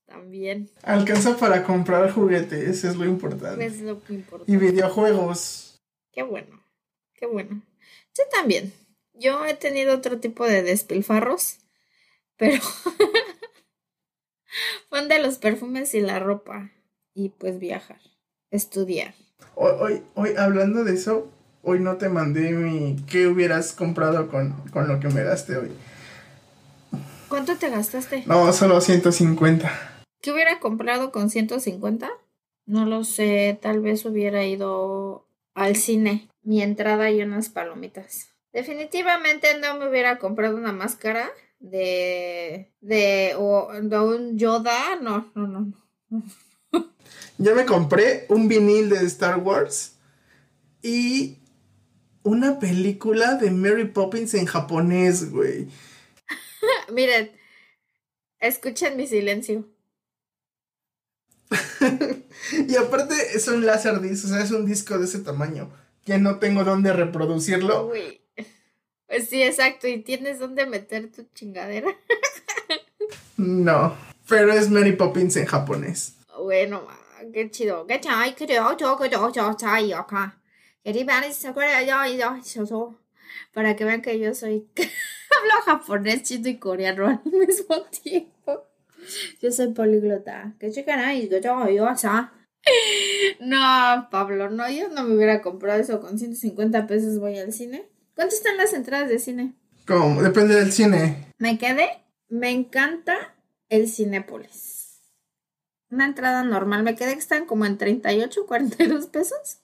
también. 0.06 0.70
Alcanza 0.82 1.36
para 1.36 1.64
comprar 1.64 2.10
juguetes, 2.10 2.84
es 2.84 2.96
lo 2.96 3.04
importante. 3.04 3.64
Es 3.64 3.80
lo 3.80 4.02
que 4.02 4.14
importa. 4.14 4.50
Y 4.50 4.56
videojuegos. 4.56 5.80
Qué 6.12 6.22
bueno, 6.22 6.62
qué 7.14 7.26
bueno. 7.26 7.62
Yo 8.16 8.24
también. 8.30 8.72
Yo 9.14 9.44
he 9.44 9.54
tenido 9.54 9.94
otro 9.94 10.20
tipo 10.20 10.44
de 10.44 10.62
despilfarros, 10.62 11.58
pero 12.36 12.62
son 14.90 15.08
de 15.08 15.18
los 15.18 15.38
perfumes 15.38 15.94
y 15.94 16.00
la 16.00 16.18
ropa. 16.18 16.70
Y 17.14 17.30
pues 17.30 17.58
viajar, 17.58 18.00
estudiar. 18.50 19.14
Hoy, 19.56 19.72
hoy, 19.80 20.02
hoy, 20.14 20.34
hablando 20.36 20.84
de 20.84 20.94
eso, 20.94 21.32
hoy 21.62 21.80
no 21.80 21.96
te 21.96 22.08
mandé 22.08 22.52
mi 22.52 22.96
qué 23.08 23.26
hubieras 23.26 23.72
comprado 23.72 24.28
con, 24.28 24.52
con 24.70 24.88
lo 24.88 25.00
que 25.00 25.08
me 25.08 25.22
daste 25.22 25.56
hoy. 25.56 25.70
¿Cuánto 27.28 27.56
te 27.56 27.68
gastaste? 27.68 28.24
No, 28.26 28.52
solo 28.52 28.80
150. 28.80 30.04
¿Qué 30.20 30.32
hubiera 30.32 30.60
comprado 30.60 31.12
con 31.12 31.30
150? 31.30 32.08
No 32.66 32.86
lo 32.86 33.04
sé, 33.04 33.58
tal 33.60 33.80
vez 33.80 34.04
hubiera 34.04 34.44
ido 34.44 35.26
al 35.54 35.76
cine, 35.76 36.28
mi 36.42 36.62
entrada 36.62 37.10
y 37.10 37.22
unas 37.22 37.48
palomitas. 37.48 38.28
Definitivamente 38.52 39.58
no 39.60 39.78
me 39.78 39.88
hubiera 39.88 40.18
comprado 40.18 40.56
una 40.56 40.72
máscara 40.72 41.28
de 41.60 42.72
de 42.80 43.34
o 43.36 43.68
de 43.72 43.98
un 43.98 44.38
Yoda, 44.38 44.96
no, 45.00 45.30
no, 45.34 45.46
no. 45.46 45.72
no. 46.08 46.22
Yo 47.38 47.54
me 47.54 47.66
compré 47.66 48.26
un 48.28 48.48
vinil 48.48 48.88
de 48.88 49.04
Star 49.06 49.38
Wars 49.38 49.96
y 50.82 51.38
una 52.28 52.58
película 52.58 53.36
de 53.36 53.50
Mary 53.50 53.86
Poppins 53.86 54.34
en 54.34 54.46
japonés, 54.46 55.30
güey. 55.30 55.68
Miren, 56.92 57.32
escuchen 58.38 58.96
mi 58.96 59.06
silencio. 59.06 59.66
y 62.68 62.76
aparte 62.76 63.14
es 63.34 63.48
un 63.48 63.64
Laserdisc, 63.64 64.26
o 64.26 64.28
sea, 64.28 64.42
es 64.42 64.50
un 64.50 64.66
disco 64.66 64.98
de 64.98 65.06
ese 65.06 65.20
tamaño. 65.20 65.70
Que 66.04 66.18
no 66.18 66.38
tengo 66.38 66.64
dónde 66.64 66.92
reproducirlo. 66.92 67.86
Uy. 67.86 68.20
Pues 69.06 69.28
sí, 69.28 69.42
exacto. 69.42 69.88
¿Y 69.88 70.02
tienes 70.02 70.38
dónde 70.38 70.66
meter 70.66 71.10
tu 71.10 71.26
chingadera? 71.34 71.88
no. 73.38 73.96
Pero 74.28 74.52
es 74.52 74.68
Mary 74.68 74.92
Poppins 74.92 75.36
en 75.36 75.46
japonés. 75.46 76.14
Bueno, 76.38 76.86
qué 77.32 77.50
chido. 77.50 77.86
Qué 77.86 78.00
chido. 80.92 81.54
creo 81.54 82.16
yo 82.16 82.42
que 82.42 82.66
yo. 82.66 82.98
Para 83.52 83.76
que 83.76 83.84
vean 83.84 84.02
que 84.02 84.18
yo 84.18 84.34
soy. 84.34 84.68
Hablo 84.76 85.62
japonés, 85.64 86.22
chino 86.22 86.48
y 86.48 86.58
coreano 86.58 87.06
al 87.06 87.20
mismo 87.32 87.82
tiempo. 88.02 88.64
Yo 89.40 89.50
soy 89.52 89.72
políglota. 89.72 90.54
Que 90.58 90.70
chica 90.70 91.14
y 91.14 91.28
yo 91.28 91.38
yo 91.38 91.88
No, 93.40 94.08
Pablo, 94.10 94.50
no, 94.50 94.68
yo 94.70 94.88
no 94.88 95.04
me 95.04 95.14
hubiera 95.14 95.40
comprado 95.42 95.80
eso 95.80 96.00
con 96.00 96.18
150 96.18 96.86
pesos 96.86 97.18
voy 97.18 97.38
al 97.38 97.52
cine. 97.52 97.88
¿Cuánto 98.14 98.34
están 98.34 98.56
las 98.56 98.72
entradas 98.72 99.08
de 99.08 99.18
cine? 99.18 99.54
¿Cómo? 99.86 100.22
Depende 100.22 100.56
del 100.56 100.72
cine. 100.72 101.32
Me 101.38 101.58
quedé. 101.58 101.88
Me 102.28 102.50
encanta 102.50 103.34
el 103.68 103.88
Cinépolis. 103.88 105.00
Una 105.90 106.04
entrada 106.04 106.44
normal. 106.44 106.82
Me 106.82 106.94
quedé 106.94 107.14
que 107.14 107.20
están 107.20 107.46
como 107.46 107.64
en 107.64 107.78
38, 107.78 108.46
42 108.46 109.06
pesos. 109.06 109.60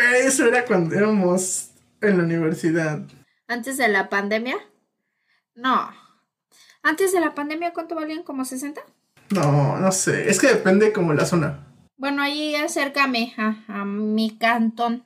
Eso 0.00 0.46
era 0.46 0.64
cuando 0.64 0.94
éramos 0.94 1.70
en 2.00 2.18
la 2.18 2.24
universidad. 2.24 3.02
¿Antes 3.48 3.76
de 3.76 3.88
la 3.88 4.08
pandemia? 4.08 4.56
No. 5.54 5.90
¿Antes 6.82 7.12
de 7.12 7.20
la 7.20 7.34
pandemia 7.34 7.72
cuánto 7.72 7.94
valían? 7.94 8.22
¿Como 8.22 8.44
60? 8.44 8.80
No, 9.30 9.78
no 9.78 9.92
sé. 9.92 10.28
Es 10.28 10.40
que 10.40 10.48
depende 10.48 10.92
como 10.92 11.14
la 11.14 11.26
zona. 11.26 11.66
Bueno, 11.96 12.22
ahí 12.22 12.54
acércame 12.56 13.34
a, 13.36 13.56
a 13.68 13.84
mi 13.84 14.36
cantón, 14.36 15.04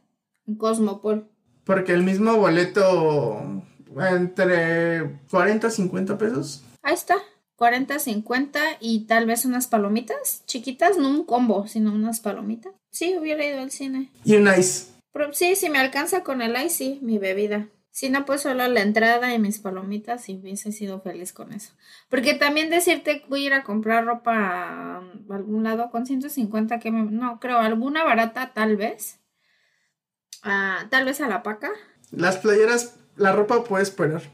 Cosmopol. 0.59 1.29
Porque 1.65 1.93
el 1.93 2.03
mismo 2.03 2.37
boleto 2.37 3.63
entre 4.11 5.19
40 5.31 5.67
y 5.67 5.71
50 5.71 6.19
pesos. 6.19 6.65
Ahí 6.83 6.95
está. 6.95 7.17
40, 7.57 7.99
50 7.99 8.61
y 8.81 9.07
tal 9.07 9.27
vez 9.27 9.45
unas 9.45 9.67
palomitas 9.67 10.45
chiquitas, 10.47 10.99
no 10.99 11.09
un 11.09 11.25
combo, 11.25 11.67
sino 11.67 11.93
unas 11.93 12.21
palomitas. 12.21 12.73
Sí, 12.91 13.17
hubiera 13.19 13.45
ido 13.45 13.61
al 13.61 13.71
cine. 13.71 14.11
Y 14.25 14.37
un 14.37 14.49
ice. 14.49 14.93
Pero 15.13 15.33
sí, 15.33 15.57
si 15.57 15.71
me 15.71 15.79
alcanza 15.79 16.23
con 16.23 16.43
el 16.43 16.55
ice, 16.57 16.71
sí, 16.71 16.99
mi 17.03 17.19
bebida. 17.19 17.69
Si 17.91 18.11
no, 18.11 18.27
pues 18.27 18.43
solo 18.43 18.69
la 18.69 18.83
entrada 18.83 19.33
y 19.33 19.39
mis 19.39 19.59
palomitas 19.59 20.29
y 20.29 20.37
hubiese 20.37 20.71
sido 20.71 21.01
feliz 21.01 21.33
con 21.33 21.55
eso. 21.55 21.73
Porque 22.11 22.35
también 22.35 22.69
decirte 22.69 23.25
voy 23.31 23.45
a 23.45 23.47
ir 23.47 23.55
a 23.55 23.65
comprar 23.65 24.05
ropa 24.05 24.35
a 24.35 25.03
algún 25.31 25.65
lado 25.65 25.91
con 25.91 26.05
150 26.05 26.79
que 26.79 26.91
me... 26.91 27.11
No, 27.11 27.41
creo, 27.41 27.59
alguna 27.59 28.05
barata 28.05 28.53
tal 28.53 28.77
vez. 28.77 29.19
Ah, 30.43 30.87
tal 30.91 31.07
vez 31.07 31.23
a 31.23 31.29
la 31.29 31.43
paca. 31.43 31.71
Las 32.11 32.37
playeras, 32.37 32.97
la 33.17 33.33
ropa 33.33 33.65
puede 33.65 33.83
esperar. 33.83 34.25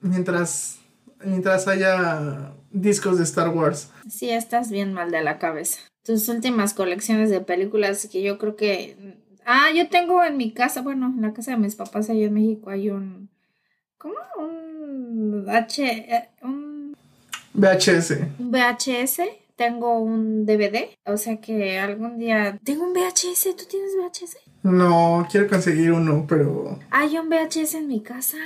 Mientras, 0.00 0.78
mientras 1.22 1.68
haya 1.68 2.54
discos 2.70 3.18
de 3.18 3.24
Star 3.24 3.48
Wars. 3.50 3.90
Sí, 4.08 4.30
estás 4.30 4.70
bien 4.70 4.92
mal 4.92 5.10
de 5.10 5.22
la 5.22 5.38
cabeza. 5.38 5.80
Tus 6.04 6.28
últimas 6.28 6.74
colecciones 6.74 7.30
de 7.30 7.40
películas 7.40 8.08
que 8.10 8.22
yo 8.22 8.38
creo 8.38 8.56
que... 8.56 9.18
Ah, 9.44 9.68
yo 9.74 9.88
tengo 9.88 10.22
en 10.22 10.36
mi 10.36 10.52
casa, 10.52 10.82
bueno, 10.82 11.12
en 11.14 11.22
la 11.22 11.32
casa 11.32 11.52
de 11.52 11.56
mis 11.56 11.74
papás 11.74 12.10
allá 12.10 12.26
en 12.26 12.34
México 12.34 12.70
hay 12.70 12.90
un... 12.90 13.28
¿Cómo? 13.98 14.14
Un 14.38 15.44
H... 15.48 15.84
Eh, 15.84 16.28
un... 16.42 16.96
VHS. 17.54 18.14
VHS. 18.38 19.22
Tengo 19.56 19.98
un 19.98 20.46
DVD. 20.46 20.88
O 21.04 21.16
sea 21.16 21.38
que 21.40 21.78
algún 21.78 22.18
día... 22.18 22.58
Tengo 22.64 22.84
un 22.84 22.94
VHS. 22.94 23.56
¿Tú 23.56 23.64
tienes 23.68 23.92
VHS? 23.96 24.36
No, 24.62 25.26
quiero 25.30 25.48
conseguir 25.48 25.92
uno, 25.92 26.24
pero... 26.28 26.78
Hay 26.90 27.18
un 27.18 27.28
VHS 27.28 27.74
en 27.74 27.88
mi 27.88 28.02
casa. 28.02 28.38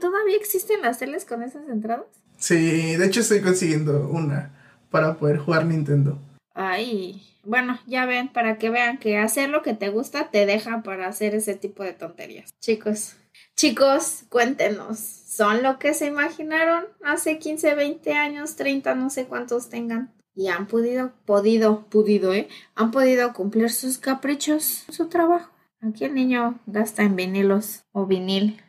¿Todavía 0.00 0.36
existen 0.36 0.82
las 0.82 0.98
teles 0.98 1.24
con 1.24 1.42
esas 1.42 1.68
entradas? 1.68 2.06
Sí, 2.46 2.94
de 2.94 3.06
hecho 3.06 3.22
estoy 3.22 3.40
consiguiendo 3.40 4.08
una 4.08 4.52
para 4.88 5.14
poder 5.14 5.38
jugar 5.38 5.66
Nintendo. 5.66 6.16
Ay, 6.54 7.20
bueno, 7.42 7.80
ya 7.88 8.06
ven, 8.06 8.28
para 8.28 8.56
que 8.56 8.70
vean 8.70 8.98
que 8.98 9.18
hacer 9.18 9.50
lo 9.50 9.62
que 9.62 9.74
te 9.74 9.88
gusta 9.88 10.30
te 10.30 10.46
deja 10.46 10.84
para 10.84 11.08
hacer 11.08 11.34
ese 11.34 11.56
tipo 11.56 11.82
de 11.82 11.92
tonterías. 11.92 12.50
Chicos, 12.60 13.16
chicos, 13.56 14.26
cuéntenos, 14.28 15.00
¿son 15.00 15.64
lo 15.64 15.80
que 15.80 15.92
se 15.92 16.06
imaginaron 16.06 16.84
hace 17.02 17.40
15, 17.40 17.74
20 17.74 18.12
años, 18.12 18.54
30, 18.54 18.94
no 18.94 19.10
sé 19.10 19.24
cuántos 19.24 19.68
tengan? 19.68 20.12
Y 20.36 20.46
han 20.46 20.68
podido, 20.68 21.10
podido, 21.24 21.86
podido, 21.90 22.32
¿eh? 22.32 22.46
Han 22.76 22.92
podido 22.92 23.32
cumplir 23.32 23.70
sus 23.70 23.98
caprichos, 23.98 24.84
su 24.88 25.08
trabajo. 25.08 25.50
Aquí 25.80 26.04
el 26.04 26.14
niño 26.14 26.60
gasta 26.66 27.02
en 27.02 27.16
vinilos 27.16 27.82
o 27.90 28.06
vinil. 28.06 28.62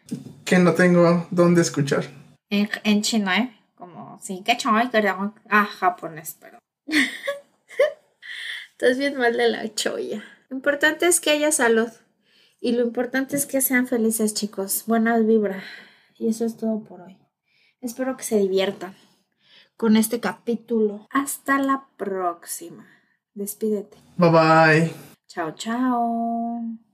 Que 0.46 0.58
no 0.58 0.74
tengo 0.74 1.28
dónde 1.30 1.62
escuchar. 1.62 2.06
En, 2.50 2.70
en 2.84 3.02
chino, 3.04 3.32
¿eh? 3.32 3.54
Sí, 4.22 4.44
que 4.46 4.58
choy, 4.58 4.90
que 4.90 5.08
Ah, 5.50 5.66
japonés, 5.66 6.38
pero. 6.40 6.60
Estás 8.72 8.98
bien 8.98 9.18
mal 9.18 9.36
de 9.36 9.50
la 9.50 9.74
choya. 9.74 10.24
Lo 10.50 10.58
importante 10.58 11.08
es 11.08 11.20
que 11.20 11.32
haya 11.32 11.52
salud. 11.52 11.90
Y 12.60 12.72
lo 12.74 12.84
importante 12.84 13.36
es 13.36 13.46
que 13.46 13.62
sean 13.62 13.88
felices, 13.88 14.34
chicos. 14.34 14.84
Buenas 14.88 15.26
vibra. 15.26 15.64
Y 16.18 16.28
eso 16.30 16.46
es 16.46 16.58
todo 16.58 16.80
por 16.84 17.02
hoy. 17.02 17.18
Espero 17.82 18.18
que 18.18 18.24
se 18.24 18.38
diviertan 18.38 18.96
con 19.76 19.96
este 19.96 20.20
capítulo. 20.20 21.08
Hasta 21.12 21.60
la 21.60 21.88
próxima. 21.98 22.88
Despídete. 23.34 23.98
Bye 24.18 24.32
bye. 24.32 24.94
Chao, 25.28 25.52
chao. 25.52 26.87